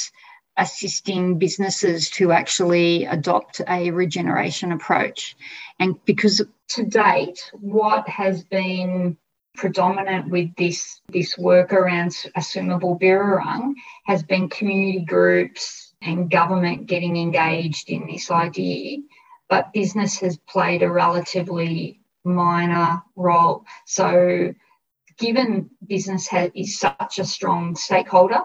[0.56, 5.36] assisting businesses to actually adopt a regeneration approach.
[5.78, 9.16] And because to date, what has been
[9.56, 17.16] predominant with this, this work around assumable birrarung has been community groups and government getting
[17.16, 18.98] engaged in this idea
[19.48, 23.64] but business has played a relatively minor role.
[23.84, 24.52] So,
[25.18, 28.40] given business has, is such a strong stakeholder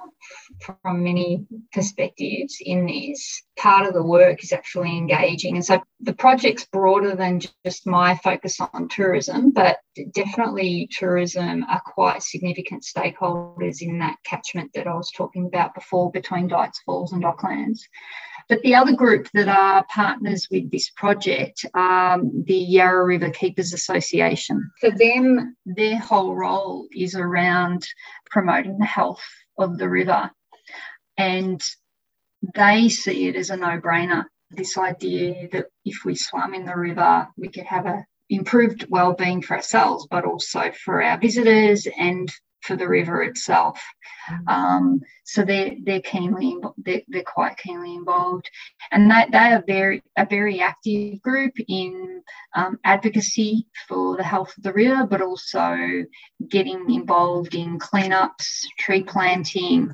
[0.62, 3.44] from many perspectives in this.
[3.58, 5.56] Part of the work is actually engaging.
[5.56, 9.78] And so the project's broader than just my focus on tourism, but
[10.14, 16.12] definitely tourism are quite significant stakeholders in that catchment that I was talking about before
[16.12, 17.80] between Dights Falls and Docklands.
[18.50, 23.74] But the other group that are partners with this project are the Yarra River Keepers
[23.74, 24.72] Association.
[24.80, 27.88] For them, their whole role is around
[28.30, 29.24] promoting the health
[29.58, 30.32] of the river.
[31.22, 31.62] And
[32.56, 36.76] they see it as a no brainer this idea that if we swam in the
[36.76, 42.32] river, we could have a improved well-being for ourselves, but also for our visitors and
[42.62, 43.78] for the river itself.
[44.30, 44.48] Mm-hmm.
[44.48, 48.50] Um, so they're they're keenly they're, they're quite keenly involved,
[48.92, 52.22] and they, they are very a very active group in
[52.56, 55.76] um, advocacy for the health of the river, but also
[56.48, 59.94] getting involved in cleanups, tree planting,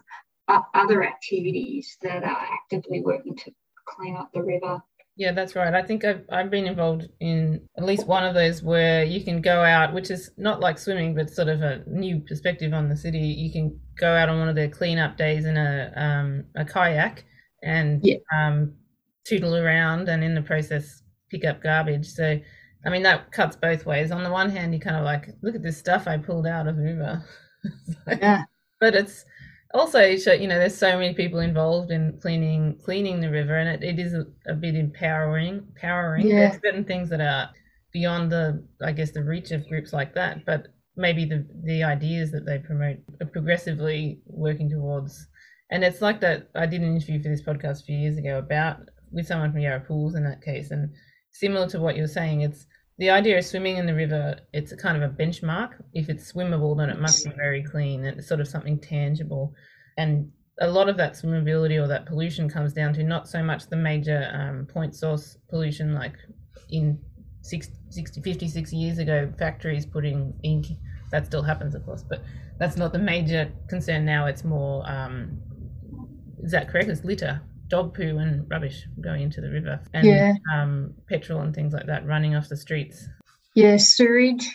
[0.73, 3.51] other activities that are actively working to
[3.87, 4.81] clean up the river.
[5.17, 5.73] Yeah, that's right.
[5.73, 9.41] I think I've, I've been involved in at least one of those where you can
[9.41, 12.95] go out, which is not like swimming, but sort of a new perspective on the
[12.95, 13.17] city.
[13.17, 17.25] You can go out on one of their cleanup days in a um, a kayak
[17.63, 18.17] and yeah.
[18.37, 18.75] um,
[19.25, 22.05] tootle around, and in the process pick up garbage.
[22.05, 22.39] So,
[22.85, 24.11] I mean, that cuts both ways.
[24.11, 26.67] On the one hand, you kind of like look at this stuff I pulled out
[26.67, 27.25] of the river.
[28.07, 28.43] yeah.
[28.79, 29.25] But it's
[29.73, 33.83] also you know there's so many people involved in cleaning cleaning the river and it,
[33.83, 36.49] it is a, a bit empowering empowering yeah.
[36.49, 37.49] there's certain things that are
[37.91, 42.31] beyond the i guess the reach of groups like that but maybe the the ideas
[42.31, 45.27] that they promote are progressively working towards
[45.69, 48.37] and it's like that i did an interview for this podcast a few years ago
[48.37, 48.77] about
[49.11, 50.89] with someone from yarra pools in that case and
[51.31, 52.65] similar to what you're saying it's
[52.97, 55.71] the idea of swimming in the river it's a kind of a benchmark.
[55.93, 59.53] If it's swimmable then it must be very clean and it's sort of something tangible.
[59.97, 63.67] And a lot of that swimmability or that pollution comes down to not so much
[63.67, 66.15] the major um, point source pollution like
[66.69, 66.99] in
[67.43, 70.67] 60, 60 50 60 years ago factories putting ink
[71.11, 72.21] that still happens of course but
[72.57, 74.25] that's not the major concern now.
[74.25, 75.39] It's more um,
[76.39, 76.89] is that correct?
[76.89, 80.33] It's litter dog poo and rubbish going into the river and yeah.
[80.53, 83.07] um, petrol and things like that running off the streets.
[83.55, 84.49] Yeah, sewage,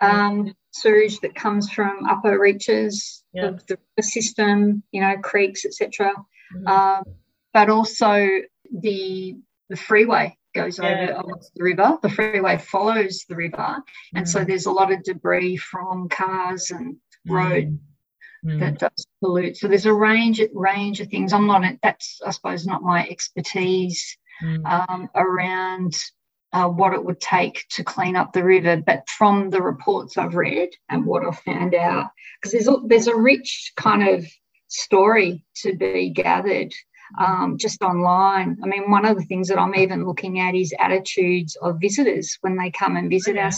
[0.00, 3.46] um, sewage that comes from upper reaches yeah.
[3.46, 6.12] of the system, you know, creeks, etc.
[6.54, 6.66] Mm-hmm.
[6.66, 7.04] Um,
[7.52, 8.28] but also
[8.80, 9.36] the
[9.68, 11.18] the freeway goes yeah.
[11.18, 11.98] over the river.
[12.02, 14.16] The freeway follows the river, mm-hmm.
[14.16, 14.46] and so mm.
[14.46, 16.96] there's a lot of debris from cars and
[17.28, 17.78] road.
[18.44, 18.60] Mm.
[18.60, 19.56] that does pollute.
[19.56, 21.32] So there's a range range of things.
[21.32, 24.64] I'm not that's I suppose not my expertise mm.
[24.64, 25.96] um, around
[26.52, 30.34] uh, what it would take to clean up the river, but from the reports I've
[30.34, 32.06] read and what I've found out,
[32.40, 34.26] because there's a, there's a rich kind of
[34.68, 36.72] story to be gathered
[37.20, 38.56] um, just online.
[38.62, 42.38] I mean, one of the things that I'm even looking at is attitudes of visitors
[42.40, 43.52] when they come and visit our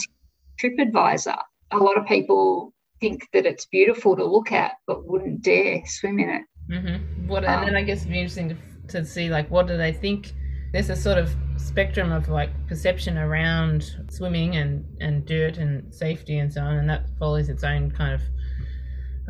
[0.61, 1.39] TripAdvisor.
[1.71, 6.19] A lot of people think that it's beautiful to look at, but wouldn't dare swim
[6.19, 6.43] in it.
[6.71, 7.29] Mm-hmm.
[7.29, 8.57] What, and then I guess it'd be interesting to,
[8.89, 10.33] to see like what do they think.
[10.73, 16.39] There's a sort of spectrum of like perception around swimming and and dirt and safety
[16.39, 18.23] and so on, and that follows its own kind of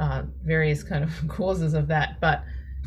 [0.00, 2.20] uh, various kind of causes of that.
[2.20, 2.44] But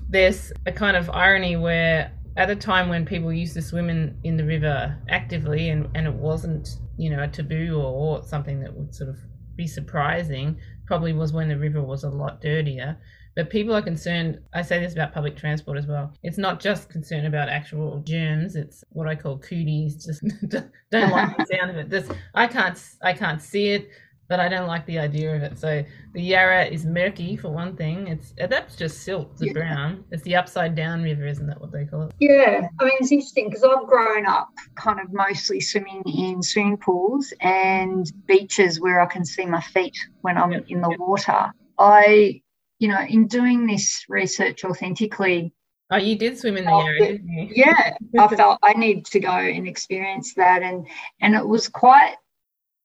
[0.09, 4.17] there's a kind of irony where at a time when people used to swim in,
[4.23, 8.59] in the river actively and, and it wasn't you know a taboo or, or something
[8.61, 9.17] that would sort of
[9.55, 12.97] be surprising probably was when the river was a lot dirtier.
[13.35, 14.39] But people are concerned.
[14.53, 16.13] I say this about public transport as well.
[16.21, 18.57] It's not just concern about actual germs.
[18.57, 20.05] It's what I call cooties.
[20.05, 20.21] Just
[20.91, 21.89] don't like the sound of it.
[21.89, 23.89] This I can't I can't see it
[24.31, 25.59] but I don't like the idea of it.
[25.59, 28.07] So the Yarra is murky for one thing.
[28.07, 29.51] It's uh, that's just silt, the yeah.
[29.51, 30.05] brown.
[30.09, 32.13] It's the upside down river, isn't that what they call it?
[32.21, 36.77] Yeah, I mean it's interesting because I've grown up kind of mostly swimming in swimming
[36.77, 40.63] pools and beaches where I can see my feet when I'm yep.
[40.69, 40.99] in the yep.
[40.99, 41.51] water.
[41.77, 42.41] I,
[42.79, 45.53] you know, in doing this research authentically.
[45.91, 49.67] Oh, you did swim in the Yarra, Yeah, I felt I need to go and
[49.67, 50.88] experience that, and
[51.19, 52.15] and it was quite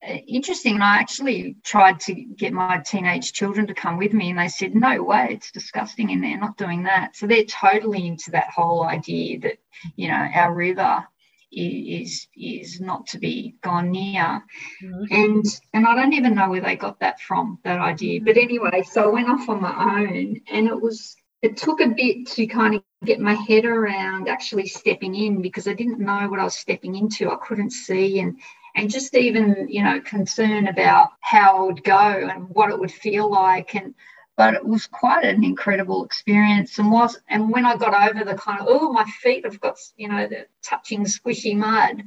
[0.02, 0.74] interesting.
[0.74, 4.48] And I actually tried to get my teenage children to come with me, and they
[4.48, 7.16] said, No way, it's disgusting in there, not doing that.
[7.16, 9.58] So they're totally into that whole idea that,
[9.96, 11.04] you know, our river
[11.52, 14.42] is is not to be gone near
[14.82, 15.04] mm-hmm.
[15.10, 18.82] and and i don't even know where they got that from that idea but anyway
[18.82, 22.46] so i went off on my own and it was it took a bit to
[22.46, 26.44] kind of get my head around actually stepping in because i didn't know what i
[26.44, 28.38] was stepping into i couldn't see and
[28.76, 32.92] and just even, you know, concern about how it would go and what it would
[32.92, 33.74] feel like.
[33.74, 33.94] And
[34.36, 36.78] but it was quite an incredible experience.
[36.78, 39.78] And was and when I got over the kind of oh my feet have got
[39.96, 42.04] you know the touching squishy mud,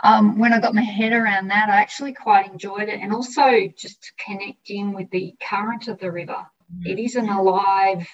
[0.00, 3.66] um, when I got my head around that, I actually quite enjoyed it, and also
[3.74, 6.46] just connecting with the current of the river.
[6.84, 8.06] It is an alive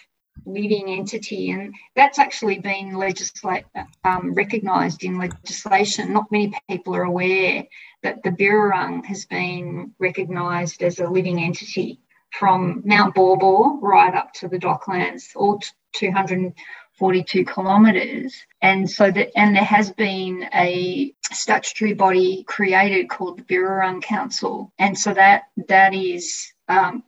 [0.46, 3.64] living entity, and that's actually been legislate
[4.04, 6.12] um, recognised in legislation.
[6.12, 7.64] Not many people are aware
[8.02, 14.32] that the Birrarung has been recognised as a living entity from Mount Baw right up
[14.34, 15.60] to the Docklands, all
[15.94, 18.34] 242 kilometres.
[18.62, 24.72] And so that, and there has been a statutory body created called the Birrarung Council,
[24.78, 27.02] and so that that is um,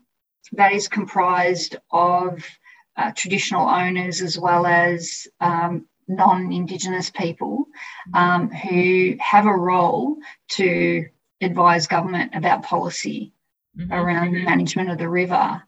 [0.52, 2.44] that is comprised of
[2.98, 7.66] uh, traditional owners as well as um, non Indigenous people
[8.12, 10.16] um, who have a role
[10.48, 11.06] to
[11.40, 13.32] advise government about policy
[13.78, 13.92] mm-hmm.
[13.92, 15.62] around the management of the river,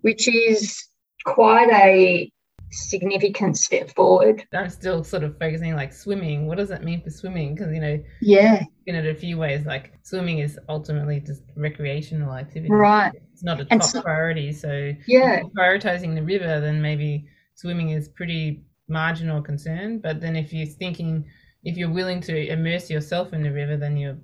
[0.00, 0.84] which is
[1.24, 2.32] quite a
[2.72, 4.44] significant step forward.
[4.52, 6.46] I'm still sort of focusing like swimming.
[6.46, 7.54] What does that mean for swimming?
[7.54, 9.66] Because you know, yeah, in it a few ways.
[9.66, 13.12] Like swimming is ultimately just recreational activity, right?
[13.32, 14.52] It's not a top so, priority.
[14.52, 19.98] So yeah, prioritizing the river, then maybe swimming is pretty marginal concern.
[19.98, 21.24] But then if you're thinking,
[21.64, 24.18] if you're willing to immerse yourself in the river, then you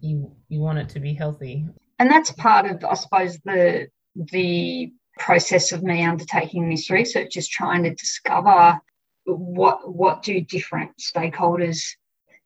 [0.00, 1.66] you you want it to be healthy.
[1.98, 7.48] And that's part of, I suppose, the the process of me undertaking this research is
[7.48, 8.80] trying to discover
[9.24, 11.80] what what do different stakeholders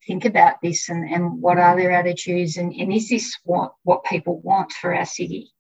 [0.07, 4.05] think about this and, and what are their attitudes and, and is this what, what
[4.05, 5.53] people want for our city?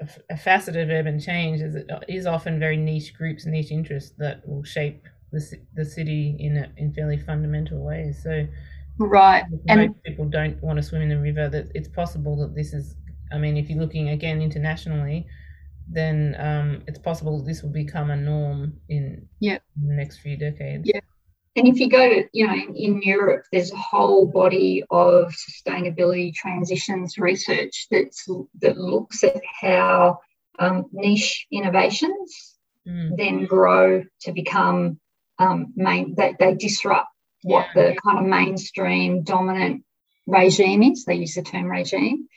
[0.00, 3.70] A, a facet of urban change is it is often very niche groups and niche
[3.70, 5.02] interests that will shape
[5.32, 8.22] the, the city in a, in fairly fundamental ways.
[8.22, 8.46] So
[8.98, 11.48] right, and people don't want to swim in the river.
[11.48, 12.94] That it's possible that this is.
[13.32, 15.26] I mean, if you're looking again internationally,
[15.90, 19.28] then um, it's possible this will become a norm in,
[19.76, 20.84] in the next few decades.
[20.86, 21.00] Yeah.
[21.56, 25.34] And if you go to, you know, in, in, Europe, there's a whole body of
[25.34, 28.28] sustainability transitions research that's
[28.60, 30.20] that looks at how
[30.60, 33.16] um, niche innovations mm.
[33.16, 34.98] then grow to become
[35.38, 36.14] um, main.
[36.16, 37.08] They, they disrupt
[37.42, 37.82] what yeah.
[37.82, 39.84] the kind of mainstream dominant
[40.26, 41.04] regime is.
[41.04, 42.27] They use the term regime,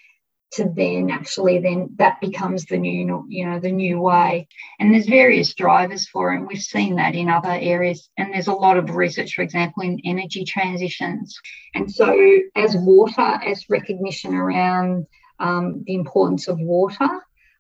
[0.54, 4.47] to then actually then that becomes the new you know the new way.
[4.80, 8.10] And there's various drivers for it and we've seen that in other areas.
[8.18, 11.39] And there's a lot of research for example in energy transitions.
[11.74, 12.16] And so
[12.56, 15.06] as water as recognition around
[15.39, 17.10] um, the importance of water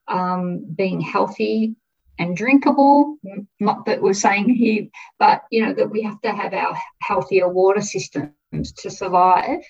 [0.07, 1.75] um, being healthy
[2.19, 3.17] and drinkable
[3.59, 4.85] not that we're saying here
[5.17, 9.61] but you know that we have to have our healthier water systems to survive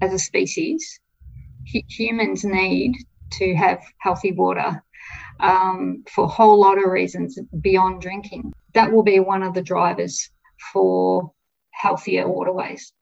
[0.00, 1.00] as a species
[1.64, 2.94] humans need
[3.32, 4.82] to have healthy water
[5.40, 8.52] um, for a whole lot of reasons beyond drinking.
[8.74, 10.30] That will be one of the drivers
[10.72, 11.32] for
[11.70, 12.92] healthier waterways.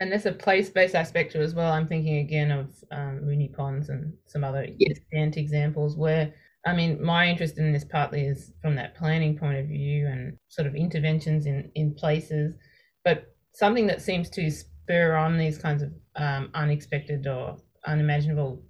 [0.00, 1.72] And there's a place-based aspect to it as well.
[1.72, 4.98] I'm thinking again of um, Moonee Ponds and some other yes.
[5.12, 6.34] examples where,
[6.66, 10.36] I mean, my interest in this partly is from that planning point of view and
[10.48, 12.56] sort of interventions in, in places,
[13.04, 18.62] but something that seems to spur on these kinds of um, unexpected or unimaginable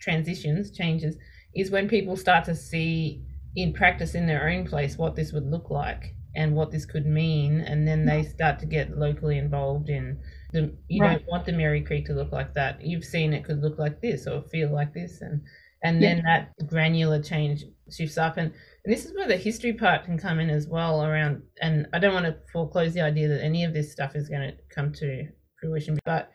[0.00, 1.16] transitions, changes,
[1.54, 3.22] is when people start to see
[3.56, 7.06] in practice in their own place what this would look like and what this could
[7.06, 10.18] mean, and then they start to get locally involved in
[10.52, 10.76] the.
[10.88, 11.18] You right.
[11.18, 12.84] don't want the Merri Creek to look like that.
[12.84, 15.40] You've seen it could look like this or feel like this, and
[15.84, 16.46] and then yeah.
[16.58, 18.52] that granular change shifts up and.
[18.84, 21.98] And this is where the history part can come in as well around and I
[21.98, 24.92] don't want to foreclose the idea that any of this stuff is going to come
[24.92, 25.26] to
[25.58, 26.30] fruition but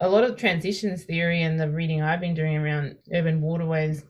[0.00, 4.04] a lot of transitions theory and the reading I've been doing around urban waterways,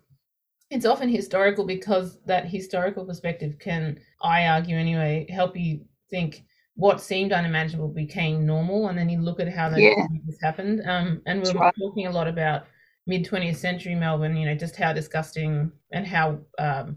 [0.71, 6.45] it's often historical because that historical perspective can, I argue anyway, help you think
[6.77, 10.07] what seemed unimaginable became normal, and then you look at how that yeah.
[10.43, 10.83] happened.
[10.87, 11.75] Um, and we are right.
[11.79, 12.67] talking a lot about
[13.07, 16.97] mid 20th century Melbourne, you know, just how disgusting and how um,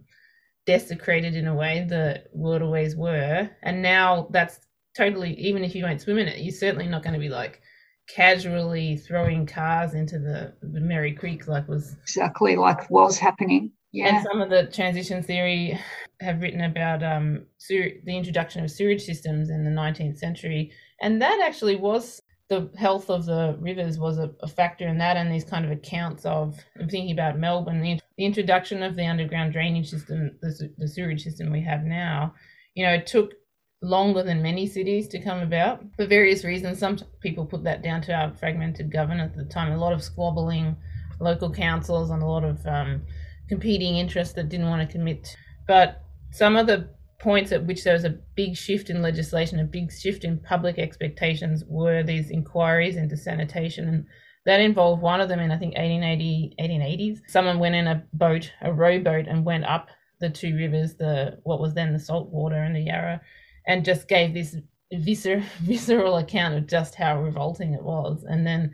[0.65, 3.49] desecrated in a way the waterways were.
[3.61, 4.59] And now that's
[4.95, 7.61] totally, even if you won't swim in it, you're certainly not going to be like,
[8.07, 13.71] casually throwing cars into the, the Merri Creek like was exactly like was happening.
[13.91, 14.15] Yeah.
[14.15, 15.79] And some of the transition theory
[16.19, 21.41] have written about um, the introduction of sewage systems in the 19th century, and that
[21.45, 25.43] actually was the health of the rivers was a, a, factor in that, and these
[25.43, 26.57] kind of accounts of.
[26.79, 31.23] I'm thinking about Melbourne, the, the introduction of the underground drainage system, the, the sewage
[31.23, 32.33] system we have now.
[32.73, 33.33] You know, it took
[33.81, 36.79] longer than many cities to come about for various reasons.
[36.79, 40.03] Some people put that down to our fragmented government at the time, a lot of
[40.03, 40.75] squabbling
[41.19, 43.01] local councils and a lot of um,
[43.49, 45.35] competing interests that didn't want to commit.
[45.67, 49.63] But some of the points at which there was a big shift in legislation, a
[49.63, 53.87] big shift in public expectations were these inquiries into sanitation.
[53.87, 54.05] And
[54.45, 57.19] that involved one of them in, I think, 1880, 1880s.
[57.27, 61.59] Someone went in a boat, a rowboat, and went up the two rivers, the what
[61.59, 63.21] was then the Saltwater and the Yarra,
[63.67, 64.55] and just gave this
[64.93, 68.23] viscer- visceral account of just how revolting it was.
[68.27, 68.73] And then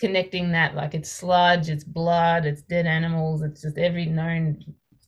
[0.00, 4.60] connecting that, like it's sludge, it's blood, it's dead animals, it's just every known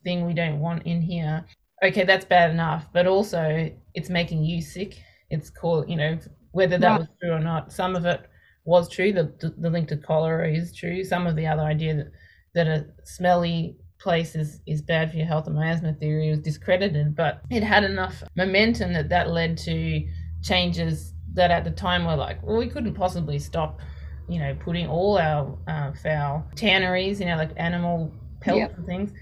[0.05, 1.45] thing we don't want in here
[1.83, 4.99] okay, that's bad enough, but also it's making you sick.
[5.31, 6.19] It's called, you know,
[6.53, 7.73] whether that was true or not.
[7.73, 8.29] Some of it
[8.65, 9.13] was true.
[9.13, 11.05] The, the link to cholera is true.
[11.05, 12.13] Some of the other idea that,
[12.55, 17.17] that a smelly place is, is bad for your health and miasma theory was discredited,
[17.17, 20.07] but it had enough momentum that that led to
[20.43, 23.81] changes that at the time were like, well, we couldn't possibly stop,
[24.29, 28.77] you know, putting all our uh, foul tanneries, you know, like animal pelts yep.
[28.77, 29.13] and things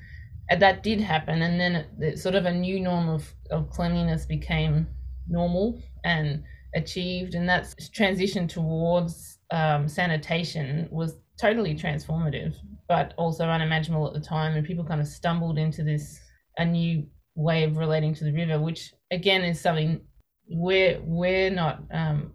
[0.51, 3.71] and that did happen and then it, it, sort of a new norm of, of
[3.71, 4.87] cleanliness became
[5.29, 6.43] normal and
[6.75, 12.55] achieved and that transition towards um, sanitation was totally transformative
[12.89, 16.21] but also unimaginable at the time and people kind of stumbled into this
[16.59, 20.01] a new way of relating to the river which again is something
[20.49, 22.33] we're we're not um,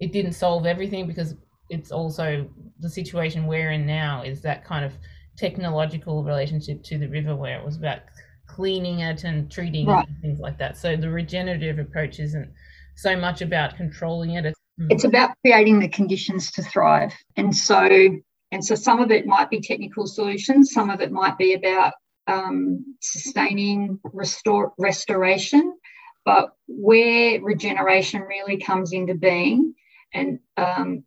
[0.00, 1.34] it didn't solve everything because
[1.70, 2.48] it's also
[2.80, 4.92] the situation we're in now is that kind of
[5.36, 8.00] technological relationship to the river where it was about
[8.46, 10.04] cleaning it and treating right.
[10.04, 10.76] it and things like that.
[10.76, 12.50] So the regenerative approach isn't
[12.96, 14.46] so much about controlling it.
[14.46, 14.58] It's,
[14.90, 17.12] it's about creating the conditions to thrive.
[17.36, 17.88] And so
[18.54, 21.92] and so some of it might be technical solutions, some of it might be about
[22.28, 25.76] um, sustaining restore restoration.
[26.24, 29.74] But where regeneration really comes into being
[30.12, 31.02] and um,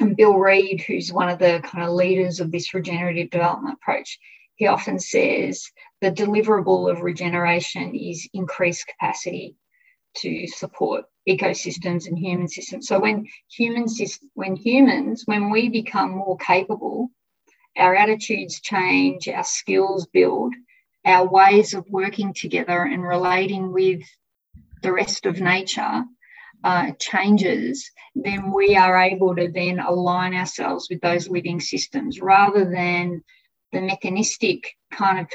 [0.00, 4.18] and Bill Reed, who's one of the kind of leaders of this regenerative development approach,
[4.56, 5.70] he often says
[6.00, 9.56] the deliverable of regeneration is increased capacity
[10.16, 12.88] to support ecosystems and human systems.
[12.88, 14.00] So when humans,
[14.34, 17.10] when humans, when we become more capable,
[17.76, 20.54] our attitudes change, our skills build,
[21.04, 24.02] our ways of working together and relating with
[24.82, 26.04] the rest of nature
[26.64, 32.64] uh, changes, then we are able to then align ourselves with those living systems rather
[32.64, 33.22] than
[33.72, 35.26] the mechanistic kind of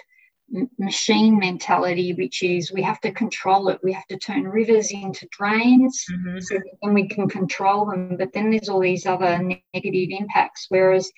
[0.78, 3.80] machine mentality, which is we have to control it.
[3.84, 6.40] We have to turn rivers into drains mm-hmm.
[6.40, 8.18] so then we can control them.
[8.18, 10.68] But then there's all these other negative impacts.
[10.70, 11.12] Whereas,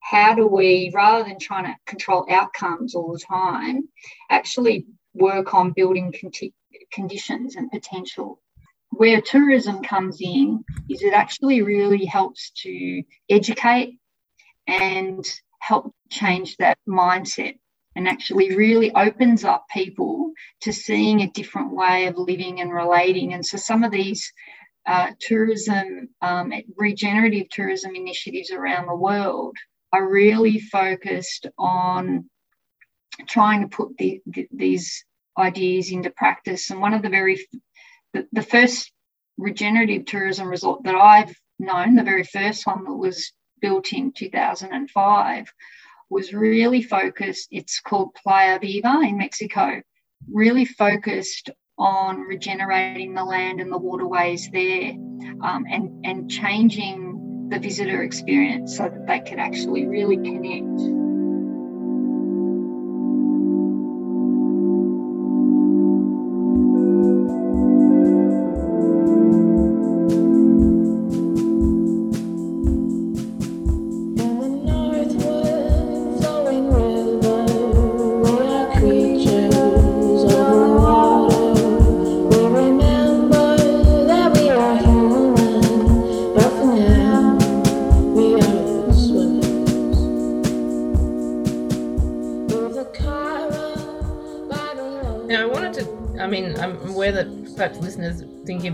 [0.00, 3.88] how do we, rather than trying to control outcomes all the time,
[4.30, 6.54] actually work on building conti-
[6.92, 8.40] conditions and potential
[8.90, 13.98] where tourism comes in is it actually really helps to educate
[14.66, 15.24] and
[15.60, 17.54] help change that mindset
[17.96, 20.32] and actually really opens up people
[20.62, 23.32] to seeing a different way of living and relating.
[23.32, 24.32] And so some of these
[24.86, 29.56] uh, tourism, um, regenerative tourism initiatives around the world
[29.92, 32.30] are really focused on
[33.26, 35.04] trying to put the, the, these
[35.36, 36.70] ideas into practice.
[36.70, 37.44] And one of the very
[38.12, 38.92] the, the first
[39.38, 45.52] regenerative tourism resort that I've known, the very first one that was built in 2005,
[46.10, 47.48] was really focused.
[47.50, 49.80] It's called Playa Viva in Mexico,
[50.30, 54.90] really focused on regenerating the land and the waterways there
[55.42, 60.99] um, and, and changing the visitor experience so that they could actually really connect.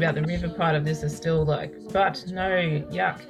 [0.06, 2.48] About the river part of this is still like, but no,
[2.92, 3.22] yuck.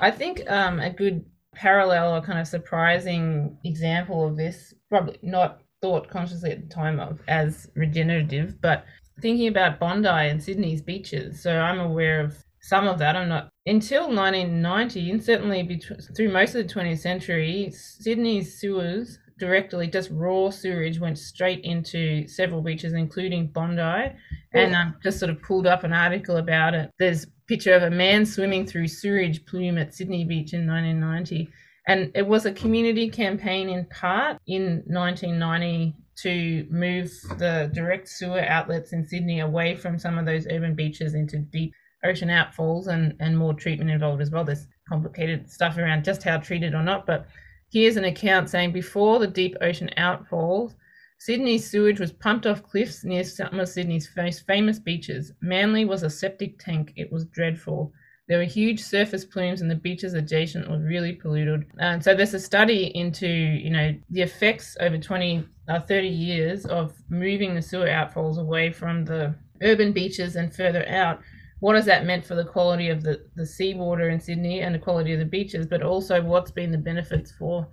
[0.00, 1.24] I think um, a good
[1.54, 7.00] parallel or kind of surprising example of this, probably not thought consciously at the time
[7.00, 8.84] of as regenerative, but
[9.20, 11.42] thinking about Bondi and Sydney's beaches.
[11.42, 13.16] So I'm aware of some of that.
[13.16, 19.18] I'm not until 1990, and certainly between, through most of the 20th century, Sydney's sewers
[19.40, 24.14] directly, just raw sewage went straight into several beaches, including Bondi.
[24.52, 26.90] And I just sort of pulled up an article about it.
[26.98, 31.48] There's a picture of a man swimming through sewage plume at Sydney Beach in 1990.
[31.88, 38.44] And it was a community campaign in part in 1990 to move the direct sewer
[38.44, 41.72] outlets in Sydney away from some of those urban beaches into deep
[42.04, 44.44] ocean outfalls and, and more treatment involved as well.
[44.44, 47.26] There's complicated stuff around just how treated or not, but
[47.70, 50.74] here's an account saying before the deep ocean outfalls,
[51.18, 55.32] Sydney's sewage was pumped off cliffs near some of Sydney's most famous beaches.
[55.42, 56.92] Manly was a septic tank.
[56.96, 57.92] It was dreadful.
[58.26, 61.66] There were huge surface plumes, and the beaches adjacent were really polluted.
[61.78, 66.64] And so there's a study into, you know, the effects over 20, uh, 30 years
[66.64, 71.20] of moving the sewer outfalls away from the urban beaches and further out.
[71.60, 74.78] What has that meant for the quality of the, the seawater in Sydney and the
[74.78, 77.68] quality of the beaches, but also what's been the benefits for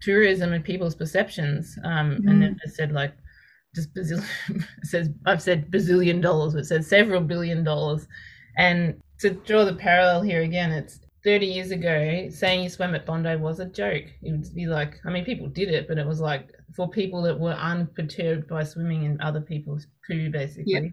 [0.00, 1.78] tourism and people's perceptions?
[1.84, 2.30] Um, mm.
[2.30, 3.14] And then it said like
[3.74, 8.06] just bazillion, says I've said bazillion dollars, but it says several billion dollars.
[8.56, 13.06] And to draw the parallel here again, it's 30 years ago, saying you swam at
[13.06, 14.04] Bondi was a joke.
[14.22, 17.22] It would be like, I mean, people did it, but it was like for people
[17.22, 20.72] that were unperturbed by swimming in other people's poo, basically.
[20.72, 20.84] Yep.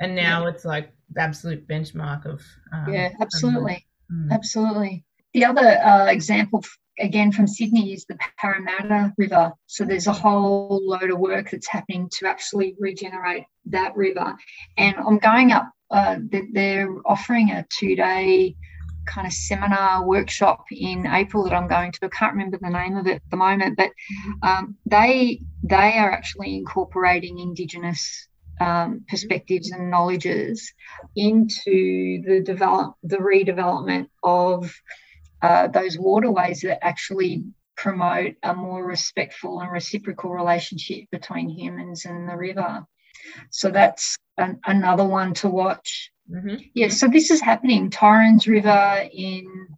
[0.00, 0.54] And now yep.
[0.54, 2.42] it's like the absolute benchmark of.
[2.72, 3.86] Um, yeah, absolutely.
[4.10, 5.04] Um, absolutely.
[5.34, 6.64] The other uh, example,
[6.98, 9.52] again from Sydney, is the Parramatta River.
[9.66, 14.36] So there's a whole load of work that's happening to actually regenerate that river.
[14.76, 16.16] And I'm going up uh,
[16.52, 18.56] they're offering a two day
[19.06, 21.98] kind of seminar workshop in April that I'm going to.
[22.02, 23.90] I can't remember the name of it at the moment, but
[24.42, 28.28] um, they they are actually incorporating Indigenous
[28.60, 30.72] um, perspectives and knowledges
[31.16, 34.72] into the develop the redevelopment of
[35.42, 37.44] uh, those waterways that actually
[37.76, 42.84] promote a more respectful and reciprocal relationship between humans and the river.
[43.50, 46.10] So that's an, another one to watch.
[46.30, 46.56] Mm-hmm.
[46.74, 47.90] Yeah, so this is happening.
[47.90, 49.68] Torrens River in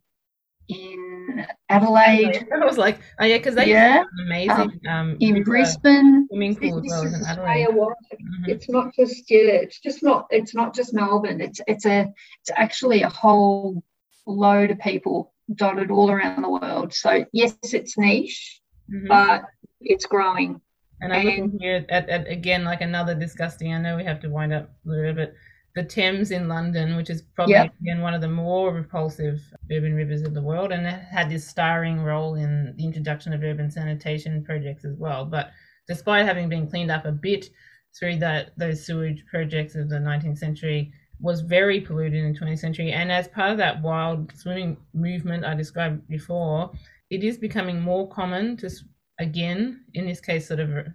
[0.70, 2.48] in Adelaide.
[2.54, 4.04] I was like, oh yeah, because they yeah.
[4.24, 7.68] amazing um, um, in Brisbane swimming pool as well in Adelaide.
[7.68, 8.44] Mm-hmm.
[8.46, 11.40] It's not just yeah, it's just not it's not just Melbourne.
[11.40, 13.82] It's it's a it's actually a whole
[14.26, 16.94] load of people dotted all around the world.
[16.94, 18.60] So yes, it's niche,
[18.92, 19.08] mm-hmm.
[19.08, 19.44] but
[19.80, 20.60] it's growing.
[21.02, 23.72] And I'm looking here at, at, again like another disgusting.
[23.72, 25.34] I know we have to wind up a little bit.
[25.74, 27.74] The Thames in London, which is probably yep.
[27.80, 29.40] again one of the more repulsive
[29.70, 33.42] urban rivers of the world, and it had this starring role in the introduction of
[33.42, 35.24] urban sanitation projects as well.
[35.24, 35.50] But
[35.86, 37.50] despite having been cleaned up a bit
[37.98, 42.58] through that those sewage projects of the 19th century, was very polluted in the 20th
[42.58, 42.92] century.
[42.92, 46.72] And as part of that wild swimming movement I described before,
[47.10, 48.70] it is becoming more common to
[49.18, 50.86] again, in this case, sort of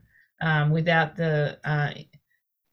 [0.41, 1.91] um, without the uh,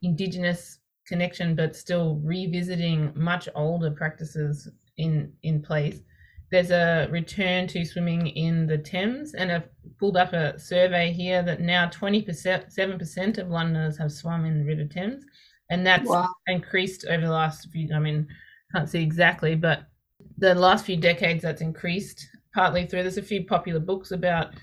[0.01, 0.79] indigenous
[1.13, 5.99] connection, but still revisiting much older practices in in place.
[6.49, 11.43] There's a return to swimming in the Thames, and I've pulled up a survey here
[11.43, 15.23] that now 27% of Londoners have swum in the River Thames,
[15.69, 16.29] and that's wow.
[16.47, 17.93] increased over the last few.
[17.93, 18.27] I mean,
[18.71, 19.83] can't see exactly, but
[20.39, 23.03] the last few decades that's increased partly through.
[23.03, 24.53] There's a few popular books about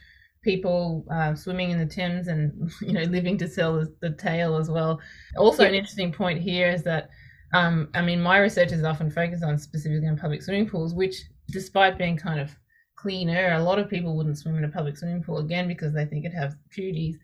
[0.42, 4.70] people uh, swimming in the Thames and you know living to sell the tale as
[4.70, 5.00] well.
[5.36, 7.10] Also, an interesting point here is that
[7.52, 11.16] um, I mean my research is often focused on specifically on public swimming pools, which
[11.50, 12.54] despite being kind of
[12.96, 16.04] cleaner, a lot of people wouldn't swim in a public swimming pool again because they
[16.04, 17.16] think it has impurities.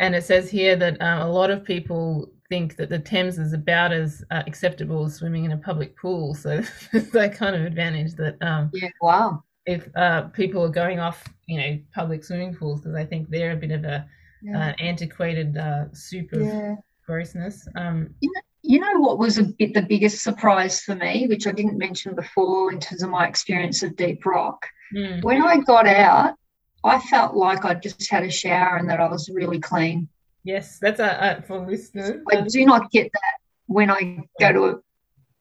[0.00, 3.52] And it says here that uh, a lot of people think that the Thames is
[3.52, 6.34] about as uh, acceptable as swimming in a public pool.
[6.34, 6.60] So
[6.92, 8.36] that kind of advantage that.
[8.42, 8.88] Um, yeah.
[9.00, 13.28] Wow if uh, people are going off, you know, public swimming pools because I think
[13.28, 14.06] they're a bit of a
[14.42, 14.68] yeah.
[14.68, 16.74] uh, antiquated uh, soup of yeah.
[17.06, 17.66] grossness.
[17.76, 21.46] Um, you, know, you know what was a bit the biggest surprise for me, which
[21.46, 24.66] I didn't mention before in terms of my experience of deep rock.
[24.94, 25.22] Mm.
[25.22, 26.34] When I got out,
[26.84, 30.08] I felt like I just had a shower and that I was really clean.
[30.44, 32.20] Yes, that's a, a for listeners.
[32.30, 34.80] I do not get that when I go to a,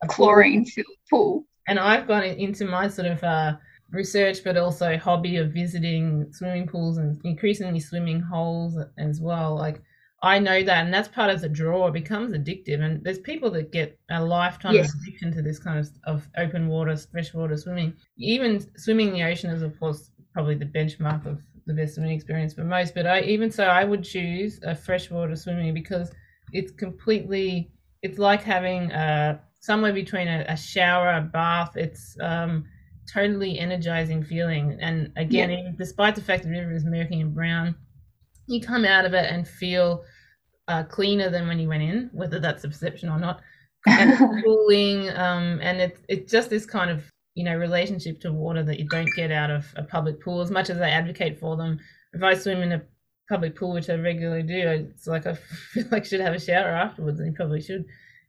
[0.04, 1.46] a chlorine filled pool.
[1.68, 3.54] And I've gone into my sort of uh,
[3.92, 9.56] research, but also hobby of visiting swimming pools and increasingly swimming holes as well.
[9.56, 9.82] Like
[10.24, 11.88] I know that, and that's part of the draw.
[11.88, 14.94] It becomes addictive, and there's people that get a lifetime yes.
[14.94, 17.94] addiction to this kind of of open water, freshwater swimming.
[18.18, 22.14] Even swimming in the ocean is, of course, probably the benchmark of the best swimming
[22.14, 22.94] experience for most.
[22.94, 26.12] But I even so, I would choose a freshwater swimming because
[26.54, 27.72] it's completely.
[28.04, 31.78] It's like having a somewhere between a, a shower, a bath.
[31.78, 32.66] It's um,
[33.12, 34.78] totally energizing feeling.
[34.82, 35.60] And again, yeah.
[35.60, 37.76] even, despite the fact that the river is murky and brown,
[38.48, 40.04] you come out of it and feel
[40.68, 43.42] uh, cleaner than when you went in, whether that's a perception or not.
[43.88, 48.64] And cooling, um, and it's it's just this kind of you know relationship to water
[48.64, 50.42] that you don't get out of a public pool.
[50.42, 51.80] As much as I advocate for them,
[52.14, 52.84] if I swim in a
[53.28, 55.34] public pool, which I regularly do, it's like I
[55.74, 57.86] feel like I should have a shower afterwards, and you probably should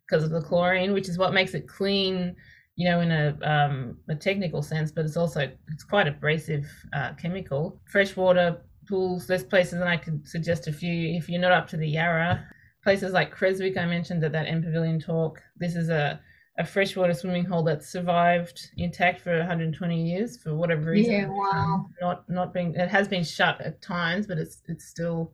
[0.08, 2.34] because of the chlorine, which is what makes it clean,
[2.76, 4.90] you know, in a um, a technical sense.
[4.90, 7.80] But it's also it's quite abrasive uh, chemical.
[7.90, 11.76] Freshwater pools, there's places, and I could suggest a few if you're not up to
[11.76, 12.46] the Yarra.
[12.82, 15.40] Places like Creswick, I mentioned at that M Pavilion talk.
[15.56, 16.20] This is a
[16.58, 21.12] a freshwater swimming hole that survived intact for 120 years for whatever reason.
[21.12, 21.86] Yeah, wow.
[22.00, 25.32] Not not being it has been shut at times, but it's it's still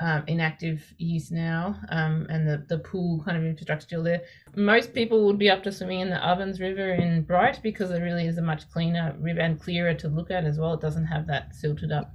[0.00, 4.22] um, in active use now, um, and the the pool kind of infrastructure still there.
[4.56, 8.00] Most people would be up to swimming in the Ovens River in Bright because it
[8.00, 10.74] really is a much cleaner river and clearer to look at as well.
[10.74, 12.12] It doesn't have that silted up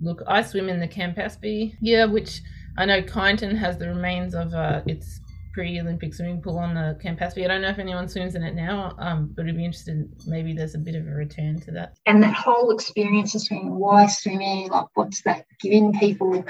[0.00, 0.22] look.
[0.26, 2.40] I swim in the Campaspe, yeah, which
[2.76, 5.20] I know Kyneton has the remains of uh, its
[5.52, 7.44] pre-Olympic swimming pool on the Campaspe.
[7.44, 10.08] I don't know if anyone swims in it now, um, but I'd be interested.
[10.26, 11.96] Maybe there's a bit of a return to that.
[12.06, 14.68] And that whole experience of swimming, why swimming?
[14.68, 16.44] Like, what's that giving people?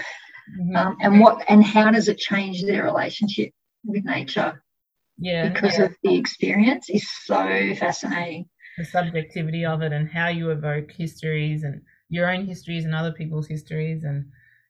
[0.58, 0.76] Mm-hmm.
[0.76, 3.52] Um, and what and how does it change their relationship
[3.84, 4.62] with nature?
[5.18, 5.84] Yeah, because yeah.
[5.84, 8.48] of the experience is so fascinating.
[8.78, 13.12] The subjectivity of it and how you evoke histories and your own histories and other
[13.12, 14.24] people's histories and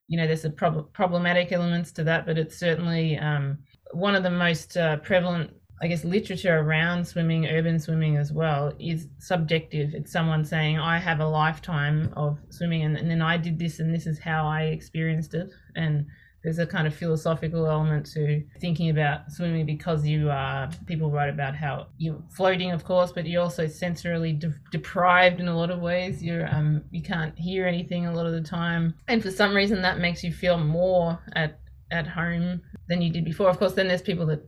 [0.09, 3.59] you know there's a prob- problematic elements to that but it's certainly um,
[3.93, 5.51] one of the most uh, prevalent
[5.83, 9.95] I guess literature around swimming, urban swimming as well, is subjective.
[9.95, 13.81] It's someone saying, I have a lifetime of swimming and, and then I did this
[13.81, 15.51] and this is how I experienced it.
[15.77, 16.07] And
[16.43, 21.31] there's a kind of philosophical element to thinking about swimming because you are, people write
[21.31, 25.71] about how you're floating, of course, but you're also sensorily de- deprived in a lot
[25.71, 26.23] of ways.
[26.23, 28.95] You're, um, you can't hear anything a lot of the time.
[29.09, 31.59] And for some reason, that makes you feel more at,
[31.91, 33.49] at home than you did before.
[33.49, 34.47] Of course, then there's people that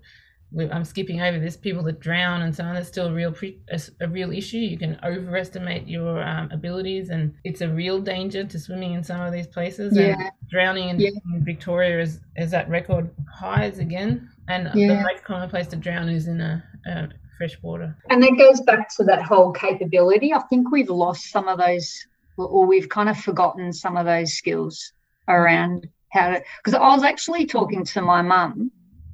[0.59, 1.57] I'm skipping over this.
[1.57, 2.74] People that drown and so on.
[2.74, 4.59] That's still a real pre- a, a, real issue.
[4.59, 9.20] You can overestimate your um, abilities, and it's a real danger to swimming in some
[9.20, 9.96] of these places.
[9.96, 10.14] Yeah.
[10.18, 11.11] And drowning in, yeah.
[11.34, 14.88] in, Victoria is is at record highs again, and yeah.
[14.88, 17.96] the most common place to drown is in a, a fresh water.
[18.11, 20.34] And that goes back to that whole capability.
[20.34, 24.34] I think we've lost some of those, or we've kind of forgotten some of those
[24.34, 24.92] skills
[25.28, 26.42] around how to.
[26.62, 28.70] Because I was actually talking to my mum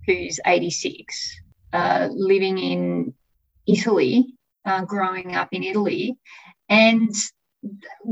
[0.09, 1.41] who's 86,
[1.75, 3.15] uh, living in
[3.67, 4.35] Italy,
[4.65, 6.17] uh, growing up in Italy,
[6.71, 7.15] and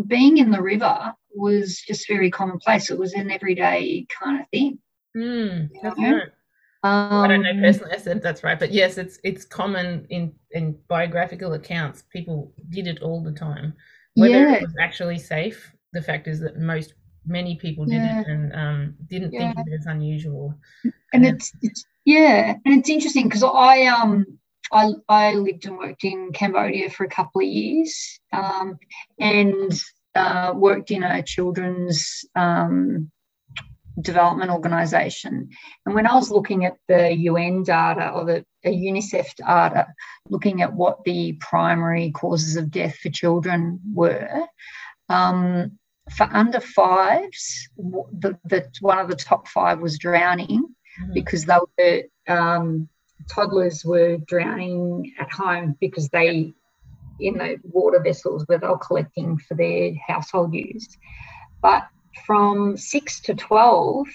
[0.07, 2.90] being in the river was just very commonplace.
[2.90, 4.78] It was an everyday kind of thing.
[5.16, 6.22] Mm, that's right.
[6.82, 7.92] Um, I don't know personally.
[7.94, 12.05] I said that's right, but yes, it's it's common in in biographical accounts.
[12.11, 13.72] People did it all the time.
[14.14, 14.55] Whether yeah.
[14.57, 16.94] it was actually safe, the fact is that most
[17.26, 18.20] many people did Yeah.
[18.20, 19.53] it and um, didn't Yeah.
[19.55, 20.55] think it as unusual.
[21.13, 21.31] And Yeah.
[21.31, 24.39] it's, it's yeah, and it's interesting because I um
[24.73, 28.79] I I lived and worked in Cambodia for a couple of years, um,
[29.19, 29.73] and
[30.15, 33.11] uh, worked in a children's um,
[34.01, 35.51] development organisation.
[35.85, 39.89] And when I was looking at the UN data or the UNICEF data,
[40.29, 44.47] looking at what the primary causes of death for children were.
[45.09, 45.79] Um,
[46.17, 51.14] for under fives, the, the one of the top five was drowning Mhm.
[51.14, 52.03] because they were
[52.34, 52.88] um,
[53.28, 56.55] toddlers were drowning at home because they
[57.18, 60.86] in the water vessels where they were collecting for their household use.
[61.62, 61.86] But
[62.26, 64.07] from six to twelve,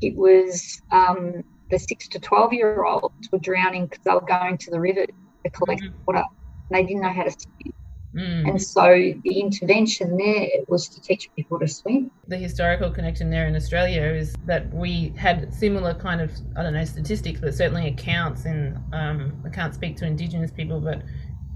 [0.00, 4.56] it was um, the six to twelve year olds were drowning because they were going
[4.58, 5.92] to the river to collect Mhm.
[6.06, 6.24] water.
[6.70, 7.72] And they didn't know how to swim.
[8.16, 8.48] Mm.
[8.48, 8.82] And so
[9.24, 12.10] the intervention there was to teach people to swim.
[12.28, 16.72] the historical connection there in Australia is that we had similar kind of I don't
[16.72, 21.02] know statistics, but certainly accounts in um, I can't speak to Indigenous people, but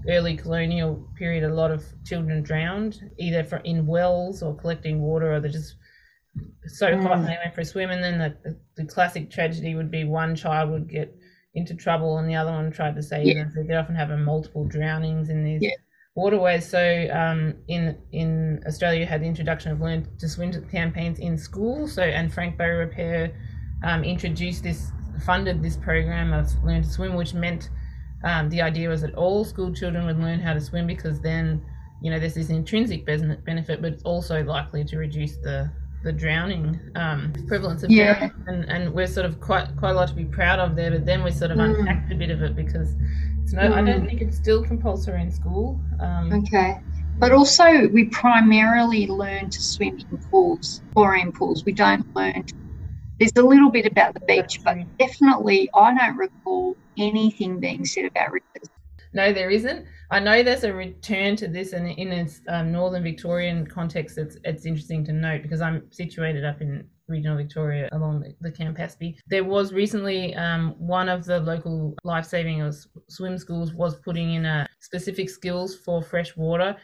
[0.07, 5.33] early colonial period, a lot of children drowned either for in wells or collecting water,
[5.33, 5.75] or they're just
[6.67, 7.25] so hot Mm.
[7.27, 10.35] they went for a swim, and then the, the, the classic tragedy would be one
[10.35, 11.13] child would get
[11.55, 13.43] into trouble and the other one tried to save Yeah.
[13.43, 13.51] them.
[13.53, 15.71] So they often have multiple drownings in these Yeah.
[16.15, 16.69] Waterways.
[16.69, 21.87] So um, in in Australia, had the introduction of learn to swim campaigns in school.
[21.87, 23.33] So and Frank Beaurepaire
[23.83, 24.91] um, introduced this,
[25.25, 27.69] funded this program of learn to swim, which meant
[28.25, 31.63] um, the idea was that all school children would learn how to swim because then
[32.01, 35.71] you know there's this intrinsic benefit, but it's also likely to reduce the
[36.03, 38.17] the drowning um, prevalence of Yeah.
[38.17, 40.91] drowning, and, and we're sort of quite quite a lot to be proud of there.
[40.91, 41.79] But then we sort of Mm.
[41.79, 42.95] unpacked a bit of it because
[43.43, 44.07] it's no, I don't Mm.
[44.07, 45.79] think it's still compulsory in school.
[45.99, 46.79] Um, Okay.
[47.19, 51.63] But also, we primarily learn to swim in pools, chlorine pools.
[51.65, 52.43] We don't learn.
[53.19, 58.05] There's a little bit about the beach, but definitely, I don't recall anything being said
[58.05, 58.69] about rivers.
[59.13, 59.85] No, there isn't.
[60.11, 64.37] I know there's a return to this, and in its um, northern Victorian context, it's
[64.43, 69.17] it's interesting to note because I'm situated up in regional Victoria along the, the Campaspe.
[69.27, 72.71] There was recently um, one of the local life saving or
[73.09, 76.75] swim schools was putting in a specific skills for fresh water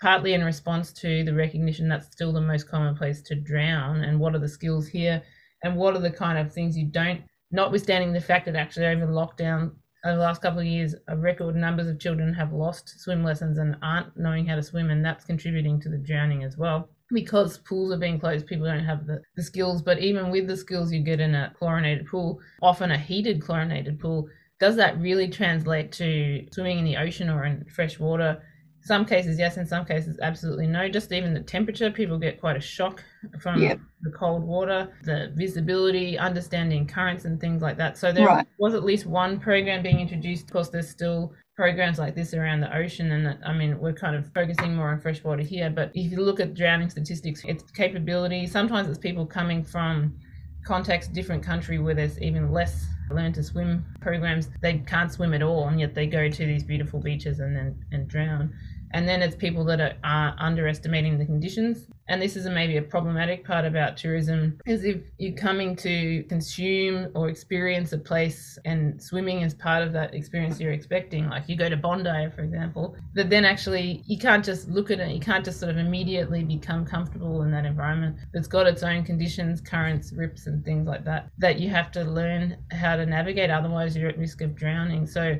[0.00, 4.18] partly in response to the recognition that's still the most common place to drown and
[4.18, 5.22] what are the skills here
[5.62, 7.20] and what are the kind of things you don't
[7.50, 9.70] notwithstanding the fact that actually over lockdown
[10.04, 13.58] over the last couple of years a record numbers of children have lost swim lessons
[13.58, 16.88] and aren't knowing how to swim and that's contributing to the drowning as well.
[17.12, 20.56] Because pools are being closed people don't have the, the skills but even with the
[20.56, 24.28] skills you get in a chlorinated pool often a heated chlorinated pool
[24.60, 28.40] does that really translate to swimming in the ocean or in fresh water
[28.82, 29.56] some cases, yes.
[29.56, 30.88] In some cases, absolutely no.
[30.88, 33.04] Just even the temperature, people get quite a shock
[33.38, 33.78] from yep.
[34.02, 37.98] the cold water, the visibility, understanding currents and things like that.
[37.98, 38.46] So there right.
[38.58, 40.44] was at least one program being introduced.
[40.44, 44.16] Of course, there's still programs like this around the ocean and I mean we're kind
[44.16, 48.46] of focusing more on freshwater here but if you look at drowning statistics its capability
[48.46, 50.16] sometimes it's people coming from
[50.64, 54.48] context different country where there's even less learn to swim programs.
[54.60, 57.84] They can't swim at all and yet they go to these beautiful beaches and then
[57.92, 58.54] and drown
[58.92, 61.86] and then it's people that are, are underestimating the conditions.
[62.08, 67.08] And this is maybe a problematic part about tourism is if you're coming to consume
[67.14, 71.56] or experience a place and swimming is part of that experience you're expecting like you
[71.56, 75.20] go to bondi for example that then actually you can't just look at it you
[75.20, 78.16] can't just sort of immediately become comfortable in that environment.
[78.34, 82.02] It's got its own conditions currents rips and things like that that you have to
[82.02, 83.50] learn how to navigate.
[83.50, 85.06] Otherwise you're at risk of drowning.
[85.06, 85.36] So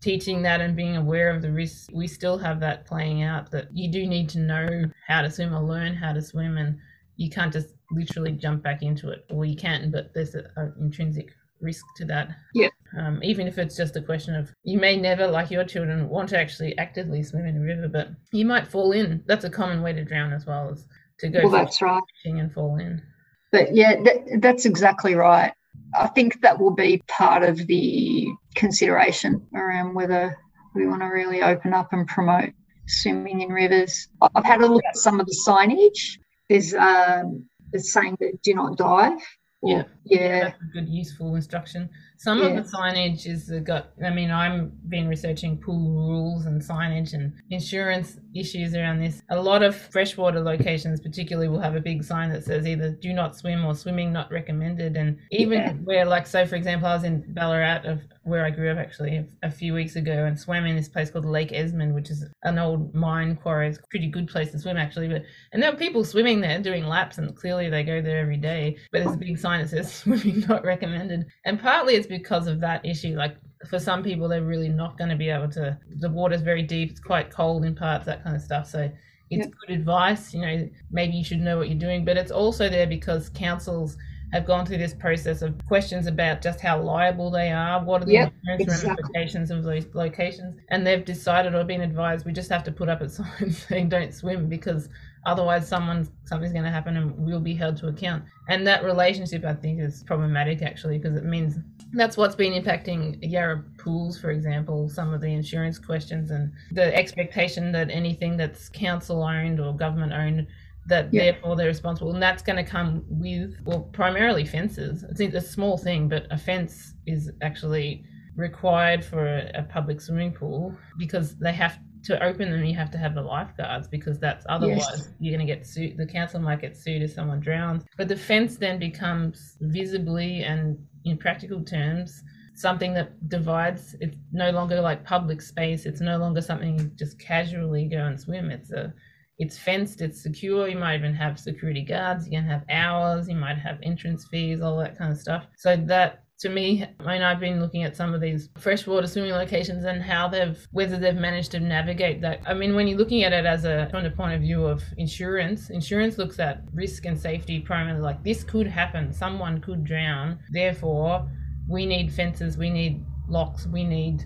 [0.00, 3.68] teaching that and being aware of the risks, we still have that playing out that
[3.72, 6.78] you do need to know how to swim or learn how to swim, and
[7.16, 9.24] you can't just literally jump back into it.
[9.30, 12.30] Or you can, but there's an intrinsic risk to that.
[12.54, 12.68] Yeah.
[12.96, 16.30] Um, even if it's just a question of you may never, like your children, want
[16.30, 19.22] to actually actively swim in a river, but you might fall in.
[19.26, 20.86] That's a common way to drown as well as
[21.18, 22.02] to go well, that's right.
[22.24, 23.02] and fall in.
[23.50, 25.52] But yeah, that, that's exactly right.
[25.94, 30.36] I think that will be part of the consideration around whether
[30.74, 32.50] we want to really open up and promote
[32.86, 34.08] swimming in rivers.
[34.34, 36.18] I've had a look at some of the signage.
[36.48, 39.18] There's um, it's saying that do not dive.
[39.60, 41.88] Or, yeah, yeah, good useful instruction.
[42.18, 43.90] Some of the signage is got.
[44.04, 49.22] I mean, I'm been researching pool rules and signage and insurance issues around this.
[49.30, 53.12] A lot of freshwater locations, particularly, will have a big sign that says either "Do
[53.12, 55.72] not swim" or "Swimming not recommended." And even yeah.
[55.84, 59.26] where, like, so for example, I was in Ballarat, of where I grew up actually
[59.42, 62.58] a few weeks ago, and swam in this place called Lake Esmond, which is an
[62.58, 63.68] old mine quarry.
[63.68, 65.08] It's a pretty good place to swim actually.
[65.08, 65.22] But
[65.52, 68.76] and there were people swimming there doing laps, and clearly they go there every day.
[68.92, 72.60] But there's a big sign that says "Swimming not recommended," and partly it's because of
[72.60, 73.16] that issue.
[73.16, 73.36] Like
[73.68, 75.78] for some people, they're really not going to be able to.
[75.98, 76.90] The water's very deep.
[76.90, 78.68] It's quite cold in parts, that kind of stuff.
[78.68, 78.90] So
[79.30, 79.54] it's yep.
[79.60, 80.32] good advice.
[80.32, 82.04] You know, maybe you should know what you're doing.
[82.04, 83.96] But it's also there because councils
[84.32, 88.04] have gone through this process of questions about just how liable they are, what are
[88.04, 88.88] the yep, exactly.
[88.88, 92.88] ramifications of those locations, and they've decided or been advised we just have to put
[92.88, 94.88] up a sign saying don't swim because
[95.26, 98.24] otherwise someone something's going to happen and we'll be held to account.
[98.48, 101.56] And that relationship, I think, is problematic actually because it means
[101.92, 106.94] that's what's been impacting Yarra pools, for example, some of the insurance questions and the
[106.94, 110.46] expectation that anything that's council owned or government owned
[110.88, 111.24] that yeah.
[111.30, 115.78] therefore they're responsible and that's going to come with well primarily fences it's a small
[115.78, 118.04] thing but a fence is actually
[118.36, 122.90] required for a, a public swimming pool because they have to open them you have
[122.90, 125.08] to have the lifeguards because that's otherwise yes.
[125.20, 128.16] you're going to get sued the council might get sued if someone drowns but the
[128.16, 132.22] fence then becomes visibly and in practical terms
[132.54, 137.18] something that divides it's no longer like public space it's no longer something you just
[137.18, 138.92] casually go and swim it's a
[139.38, 140.68] it's fenced it's secure.
[140.68, 144.60] You might even have security guards you can have hours you might have entrance fees
[144.60, 145.46] all that kind of stuff.
[145.56, 149.32] So that to me, I mean, I've been looking at some of these freshwater swimming
[149.32, 152.40] locations and how they've, whether they've managed to navigate that.
[152.46, 154.82] I mean, when you're looking at it as a, from the point of view of
[154.98, 160.38] insurance, insurance looks at risk and safety primarily like this could happen, someone could drown,
[160.50, 161.28] therefore,
[161.68, 164.24] we need fences, we need locks, we need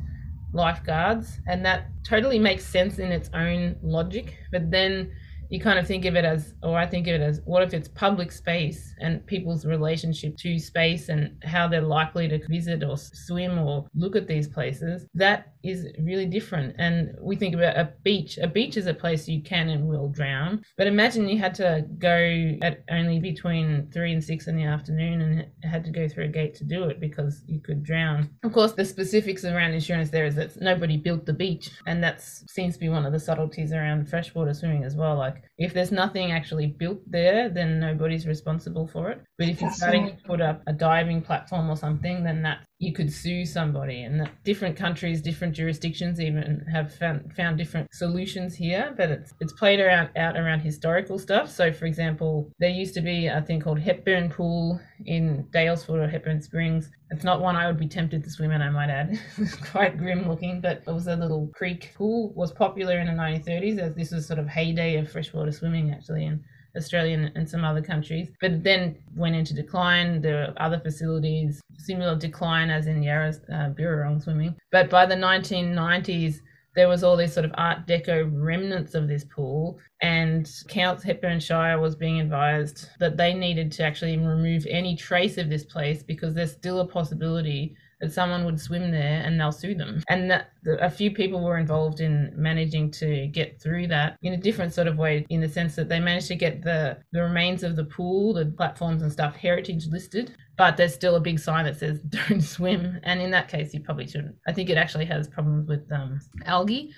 [0.52, 1.40] lifeguards.
[1.46, 4.36] And that totally makes sense in its own logic.
[4.50, 5.12] But then
[5.52, 7.74] you kind of think of it as, or I think of it as, what if
[7.74, 12.96] it's public space and people's relationship to space and how they're likely to visit or
[12.96, 15.06] swim or look at these places?
[15.12, 16.74] That is really different.
[16.78, 18.38] And we think about a beach.
[18.38, 20.62] A beach is a place you can and will drown.
[20.78, 25.20] But imagine you had to go at only between three and six in the afternoon
[25.20, 28.30] and had to go through a gate to do it because you could drown.
[28.42, 32.22] Of course, the specifics around insurance there is that nobody built the beach, and that
[32.22, 35.16] seems to be one of the subtleties around freshwater swimming as well.
[35.16, 39.22] Like if there's nothing actually built there, then nobody's responsible for it.
[39.38, 42.92] But if you're starting to put up a diving platform or something, then that you
[42.92, 44.02] could sue somebody.
[44.02, 48.92] And different countries, different jurisdictions even have found, found different solutions here.
[48.96, 51.48] But it's it's played around out around historical stuff.
[51.48, 56.08] So for example, there used to be a thing called Hepburn Pool in Daylesford or
[56.08, 56.90] Hepburn Springs.
[57.10, 59.16] It's not one I would be tempted to swim in, I might add.
[59.36, 62.32] it's quite grim looking, but it was a little creek pool.
[62.34, 66.26] Was popular in the 1930s as this was sort of heyday of freshwater swimming actually.
[66.26, 66.42] And
[66.76, 70.20] Australia and some other countries, but then went into decline.
[70.20, 74.54] There are other facilities, similar decline as in Yarra uh, Birrarung swimming.
[74.70, 76.40] But by the 1990s,
[76.74, 81.38] there was all these sort of Art Deco remnants of this pool, and Count Hepburn
[81.38, 86.02] Shire was being advised that they needed to actually remove any trace of this place
[86.02, 90.02] because there's still a possibility that someone would swim there and they'll sue them.
[90.08, 90.50] And that
[90.80, 94.88] a few people were involved in managing to get through that in a different sort
[94.88, 97.84] of way, in the sense that they managed to get the, the remains of the
[97.84, 100.34] pool, the platforms and stuff, heritage listed.
[100.58, 102.98] But there's still a big sign that says don't swim.
[103.04, 104.34] And in that case, you probably shouldn't.
[104.48, 106.92] I think it actually has problems with um, algae.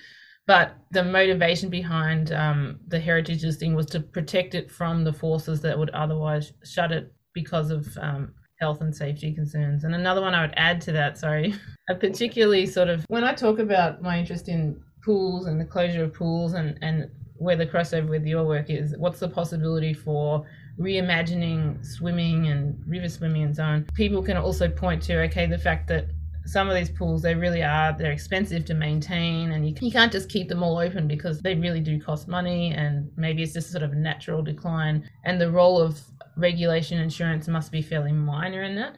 [0.47, 5.61] But the motivation behind um, the heritage listing was to protect it from the forces
[5.61, 9.83] that would otherwise shut it because of um, health and safety concerns.
[9.83, 11.55] And another one I would add to that, sorry,
[11.89, 16.03] a particularly sort of when I talk about my interest in pools and the closure
[16.03, 20.45] of pools and, and where the crossover with your work is, what's the possibility for
[20.79, 23.83] reimagining swimming and river swimming and so on.
[23.93, 26.07] People can also point to, okay, the fact that
[26.45, 30.11] some of these pools they really are they're expensive to maintain and you, you can't
[30.11, 33.71] just keep them all open because they really do cost money and maybe it's just
[33.71, 35.99] sort of a natural decline and the role of
[36.37, 38.95] regulation insurance must be fairly minor in that.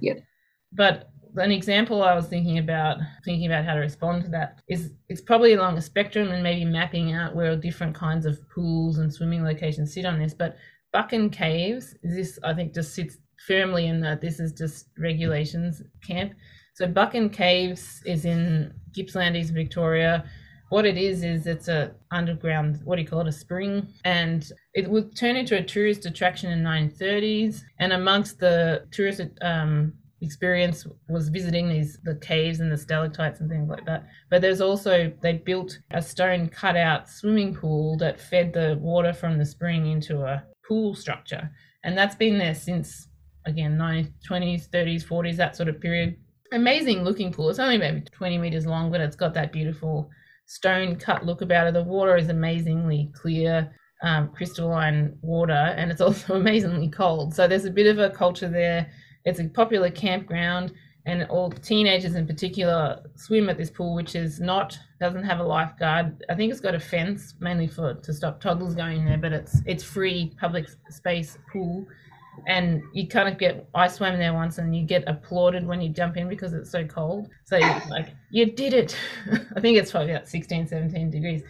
[0.00, 0.22] yep.
[0.72, 4.92] But an example I was thinking about, thinking about how to respond to that, is
[5.08, 9.12] it's probably along a spectrum and maybe mapping out where different kinds of pools and
[9.12, 10.34] swimming locations sit on this.
[10.34, 10.56] But
[10.92, 16.32] Buchan Caves, this I think just sits firmly in that this is just regulations camp.
[16.74, 20.24] So Buchan Caves is in Gippsland, East Victoria
[20.68, 23.88] what it is is it's a underground what do you call it a spring.
[24.04, 29.92] And it would turn into a tourist attraction in 1930s and amongst the tourist um,
[30.22, 34.06] experience was visiting these the caves and the stalactites and things like that.
[34.30, 39.38] But there's also they built a stone cutout swimming pool that fed the water from
[39.38, 41.50] the spring into a pool structure.
[41.84, 43.08] And that's been there since
[43.44, 46.16] again 1920s 30s 40s that sort of period.
[46.52, 47.50] Amazing looking pool.
[47.50, 50.10] It's only maybe 20 meters long but it's got that beautiful
[50.46, 51.74] stone cut look about it.
[51.74, 53.70] The water is amazingly clear,
[54.02, 57.34] um, crystalline water, and it's also amazingly cold.
[57.34, 58.90] So there's a bit of a culture there.
[59.24, 60.72] It's a popular campground,
[61.04, 65.44] and all teenagers in particular swim at this pool, which is not doesn't have a
[65.44, 66.24] lifeguard.
[66.28, 69.60] I think it's got a fence mainly for to stop toddlers going there, but it's
[69.66, 71.86] it's free public space pool
[72.46, 75.88] and you kind of get I swam there once and you get applauded when you
[75.88, 77.28] jump in because it's so cold.
[77.44, 77.58] So
[77.90, 78.96] like you did it.
[79.56, 81.42] I think it's probably about 16, 17 degrees.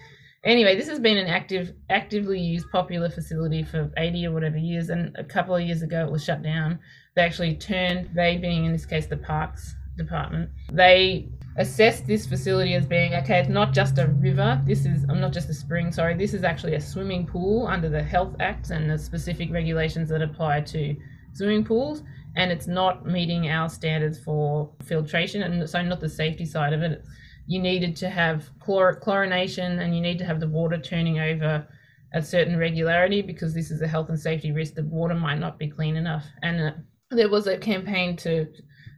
[0.45, 4.91] Anyway, this has been an active, actively used popular facility for 80 or whatever years,
[4.91, 6.79] and a couple of years ago it was shut down.
[7.17, 11.29] They actually turned, they being in this case the parks department, they
[11.59, 15.33] assessed this facility as being okay, it's not just a river, this is I'm not
[15.33, 18.91] just a spring, sorry, this is actually a swimming pool under the Health Act and
[18.91, 20.97] the specific regulations that apply to
[21.33, 22.03] swimming pools.
[22.37, 26.83] And it's not meeting our standards for filtration, and so not the safety side of
[26.83, 27.03] it.
[27.47, 31.67] You needed to have chlor- chlorination, and you need to have the water turning over
[32.13, 34.75] at certain regularity because this is a health and safety risk.
[34.75, 36.73] The water might not be clean enough, and uh,
[37.11, 38.47] there was a campaign to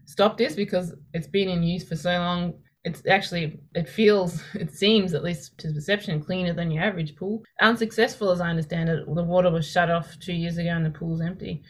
[0.08, 2.54] stop this because it's been in use for so long.
[2.84, 7.44] It's actually, it feels, it seems, at least to perception, cleaner than your average pool.
[7.60, 10.90] Unsuccessful, as I understand it, the water was shut off two years ago and the
[10.90, 11.62] pool's empty.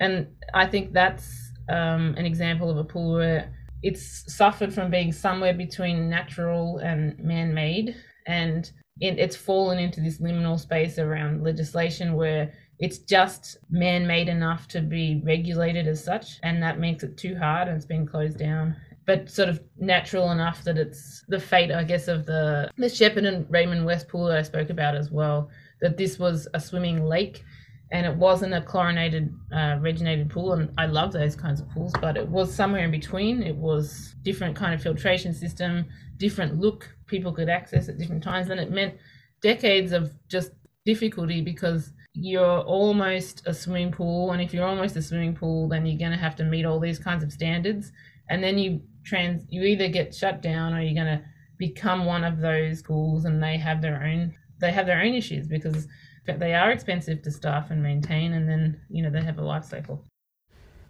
[0.00, 5.12] And I think that's um, an example of a pool where it's suffered from being
[5.12, 7.94] somewhere between natural and man made.
[8.26, 8.68] And
[9.00, 12.52] it, it's fallen into this liminal space around legislation where
[12.84, 17.34] it's just man made enough to be regulated as such, and that makes it too
[17.34, 18.76] hard and it's been closed down.
[19.06, 23.26] But sort of natural enough that it's the fate, I guess, of the the Shepparton
[23.26, 25.48] and Raymond West pool that I spoke about as well.
[25.80, 27.42] That this was a swimming lake,
[27.90, 30.52] and it wasn't a chlorinated, uh, reginated pool.
[30.52, 33.42] And I love those kinds of pools, but it was somewhere in between.
[33.42, 35.86] It was different kind of filtration system,
[36.18, 36.94] different look.
[37.06, 38.94] People could access at different times, and it meant
[39.40, 40.52] decades of just
[40.84, 45.84] difficulty because you're almost a swimming pool and if you're almost a swimming pool then
[45.84, 47.92] you're going to have to meet all these kinds of standards
[48.30, 51.22] and then you trans you either get shut down or you're going to
[51.58, 55.46] become one of those schools and they have their own they have their own issues
[55.46, 55.88] because
[56.26, 59.64] they are expensive to staff and maintain, and then you know they have a life
[59.64, 60.02] cycle.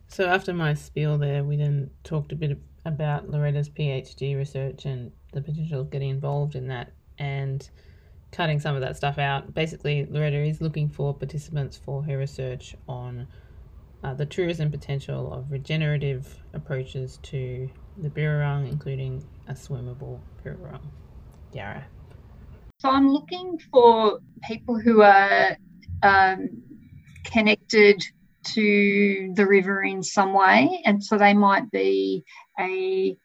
[0.06, 5.10] So after my spiel there, we then talked a bit about Loretta's PhD research and
[5.32, 7.68] the potential of getting involved in that and
[8.34, 9.54] cutting some of that stuff out.
[9.54, 13.28] Basically, Loretta is looking for participants for her research on
[14.02, 20.82] uh, the tourism potential of regenerative approaches to the Birrarung, including a swimmable Birrarung.
[21.52, 21.86] Yarra.
[22.80, 25.56] So I'm looking for people who are
[26.02, 26.48] um,
[27.24, 28.02] connected
[28.54, 30.82] to the river in some way.
[30.84, 32.24] And so they might be
[32.58, 33.16] a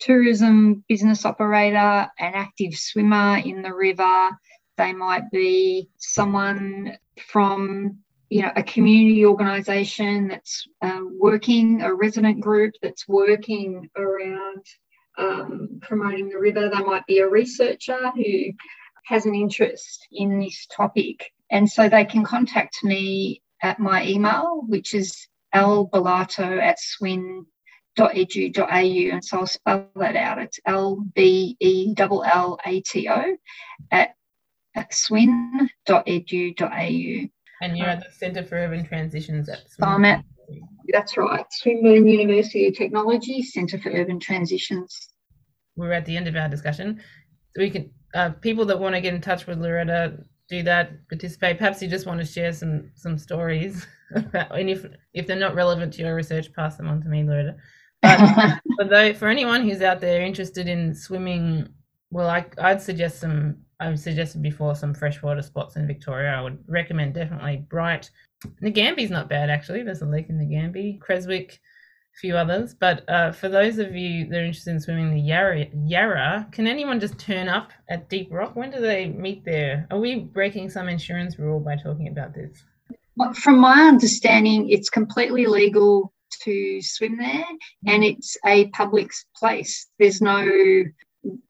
[0.00, 1.76] tourism business operator,
[2.18, 4.30] an active swimmer in the river.
[4.76, 6.98] They might be someone
[7.28, 7.98] from
[8.28, 14.64] you know a community organisation that's uh, working, a resident group that's working around
[15.18, 16.68] um, promoting the river.
[16.68, 18.52] They might be a researcher who
[19.06, 21.30] has an interest in this topic.
[21.50, 27.46] And so they can contact me at my email, which is lbellato at swin
[27.96, 29.12] swin.edu.au.
[29.12, 30.38] And so I'll spell that out.
[30.38, 33.36] It's L B E L L A T O
[33.90, 34.14] at,
[34.74, 36.68] at swin.edu.au.
[37.62, 39.88] And you're at the Centre for Urban Transitions at Swin.
[39.88, 40.24] I'm at,
[40.88, 45.08] that's right, Swinburne University of Technology, Centre for Urban Transitions.
[45.76, 47.00] We're at the end of our discussion.
[47.56, 50.18] We can uh, people that want to get in touch with Loretta
[50.48, 51.58] do that, participate.
[51.58, 55.54] Perhaps you just want to share some some stories about, and if if they're not
[55.54, 57.56] relevant to your research, pass them on to me, Loretta.
[58.02, 61.68] But for though, for anyone who's out there interested in swimming,
[62.10, 63.58] well, I I'd suggest some.
[63.84, 66.30] I've suggested before some freshwater spots in Victoria.
[66.30, 68.10] I would recommend definitely Bright.
[68.62, 69.82] Nagambie's not bad actually.
[69.82, 71.00] There's a lake in Nagambie.
[71.00, 71.60] Creswick
[72.14, 72.74] a few others.
[72.74, 76.66] But uh, for those of you that are interested in swimming the Yarra, Yarra, can
[76.66, 78.56] anyone just turn up at Deep Rock?
[78.56, 79.86] When do they meet there?
[79.90, 82.62] Are we breaking some insurance rule by talking about this?
[83.34, 86.12] From my understanding, it's completely legal
[86.42, 87.44] to swim there
[87.86, 89.86] and it's a public place.
[89.98, 90.44] There's no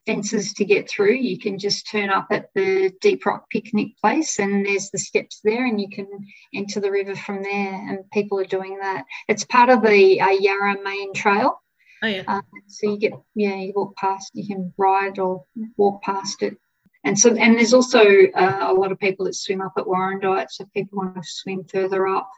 [0.07, 1.15] fences to get through.
[1.15, 5.41] You can just turn up at the Deep Rock picnic place, and there's the steps
[5.45, 6.07] there, and you can
[6.55, 7.89] enter the river from there.
[7.89, 9.05] And people are doing that.
[9.29, 11.61] It's part of the uh, Yarra Main Trail.
[12.03, 12.23] Oh yeah.
[12.27, 15.45] Uh, so you get yeah, you walk past, you can ride or
[15.77, 16.57] walk past it.
[17.05, 18.03] And so, and there's also
[18.35, 20.51] uh, a lot of people that swim up at Warrandyte.
[20.51, 22.31] So people want to swim further up.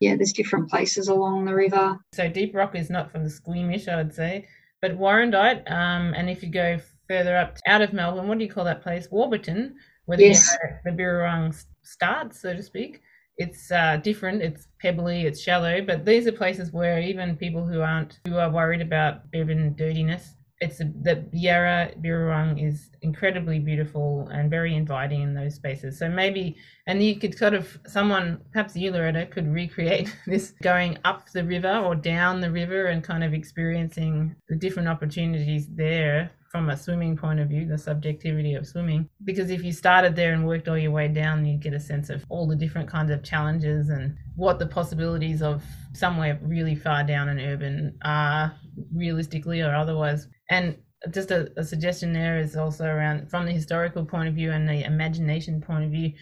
[0.00, 1.98] Yeah, there's different places along the river.
[2.14, 4.46] So Deep Rock is not from the squeamish, I would say.
[4.84, 6.78] But Warrandyte, um, and if you go
[7.08, 9.08] further up out of Melbourne, what do you call that place?
[9.10, 10.54] Warburton, where yes.
[10.84, 13.00] the, the Birrarung starts, so to speak.
[13.38, 14.42] It's uh, different.
[14.42, 15.24] It's pebbly.
[15.24, 15.80] It's shallow.
[15.80, 20.34] But these are places where even people who aren't who are worried about urban dirtiness
[20.64, 25.98] it's a, the Yarra Birrarung is incredibly beautiful and very inviting in those spaces.
[25.98, 26.56] So maybe,
[26.86, 31.44] and you could sort of, someone, perhaps you, Loretta, could recreate this going up the
[31.44, 36.76] river or down the river and kind of experiencing the different opportunities there from a
[36.76, 39.08] swimming point of view, the subjectivity of swimming.
[39.24, 42.10] Because if you started there and worked all your way down, you'd get a sense
[42.10, 47.02] of all the different kinds of challenges and what the possibilities of somewhere really far
[47.02, 48.54] down and urban are
[48.94, 50.28] realistically or otherwise.
[50.50, 50.76] And
[51.10, 54.68] just a, a, suggestion there is also around from the historical point of view and
[54.68, 56.12] the imagination point of view.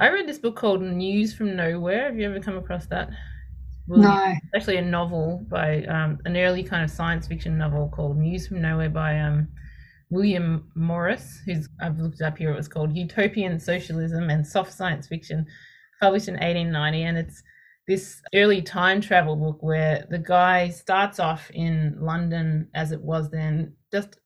[0.00, 2.04] I read this book called News from Nowhere.
[2.06, 3.10] Have you ever come across that?
[3.88, 4.24] no.
[4.26, 8.46] It's actually a novel by um, an early kind of science fiction novel called News
[8.46, 9.48] from Nowhere by um,
[10.10, 12.52] William Morris, who's I've looked up here.
[12.52, 15.46] It was called Utopian Socialism and Soft Science Fiction,
[16.00, 17.42] published in 1890, and it's
[17.88, 23.30] this early time travel book where the guy starts off in London as it was
[23.30, 24.18] then, just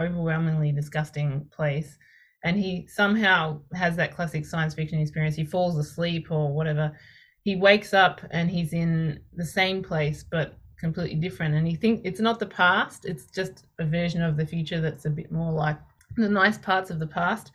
[0.00, 1.98] overwhelmingly disgusting place.
[2.44, 5.36] And he somehow has that classic science fiction experience.
[5.36, 6.96] He falls asleep or whatever.
[7.44, 11.54] He wakes up and he's in the same place but completely different.
[11.54, 15.04] And he thinks it's not the past, it's just a version of the future that's
[15.04, 15.78] a bit more like
[16.16, 17.52] the nice parts of the past.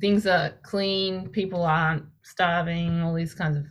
[0.00, 3.66] Things are clean, people aren't starving, all these kinds of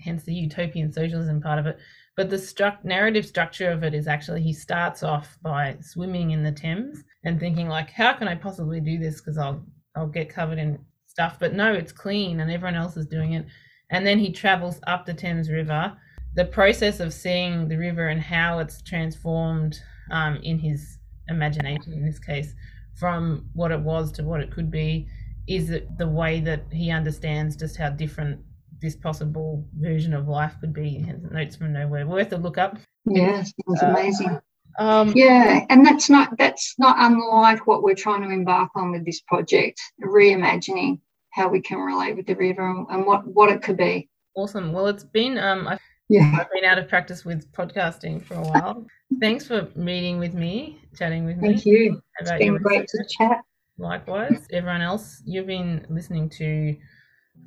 [0.00, 1.78] hence the utopian socialism part of it.
[2.16, 6.42] But the stru- narrative structure of it is actually he starts off by swimming in
[6.42, 9.20] the Thames and thinking like, how can I possibly do this?
[9.20, 9.64] Because I'll
[9.96, 11.36] I'll get covered in stuff.
[11.38, 13.46] But no, it's clean and everyone else is doing it.
[13.90, 15.96] And then he travels up the Thames River.
[16.34, 19.78] The process of seeing the river and how it's transformed
[20.10, 20.98] um, in his
[21.28, 22.54] imagination, in this case,
[22.98, 25.06] from what it was to what it could be,
[25.46, 25.68] is
[25.98, 28.40] the way that he understands just how different
[28.82, 31.06] this possible version of life could be.
[31.30, 32.76] Notes from nowhere, worth a look up.
[33.06, 34.40] Yeah, sounds uh, amazing.
[34.78, 39.04] Um, yeah, and that's not that's not unlike what we're trying to embark on with
[39.06, 41.00] this project, reimagining.
[41.32, 44.08] how we can relate with the river and, and what what it could be.
[44.34, 44.72] Awesome.
[44.72, 46.36] Well, it's been um, I've, Yeah.
[46.38, 48.86] I've been out of practice with podcasting for a while.
[49.20, 51.48] Thanks for meeting with me, chatting with me.
[51.48, 52.00] Thank you.
[52.20, 53.40] It's been great to chat.
[53.78, 56.76] Likewise, everyone else, you've been listening to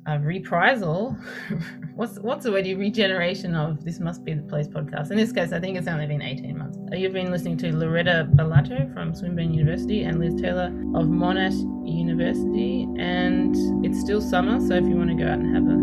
[0.06, 1.16] a reprisal.
[1.94, 2.66] what's what's the word?
[2.66, 5.10] Regeneration of this must be the place podcast.
[5.10, 6.78] In this case, I think it's only been eighteen months.
[6.92, 12.86] You've been listening to Loretta Bellato from Swinburne University and Liz Taylor of Monash University,
[12.98, 13.54] and
[13.84, 15.76] it's still summer, so if you want to go out and have a,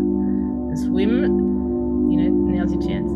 [0.72, 1.22] a swim,
[2.10, 3.13] you know now's your chance.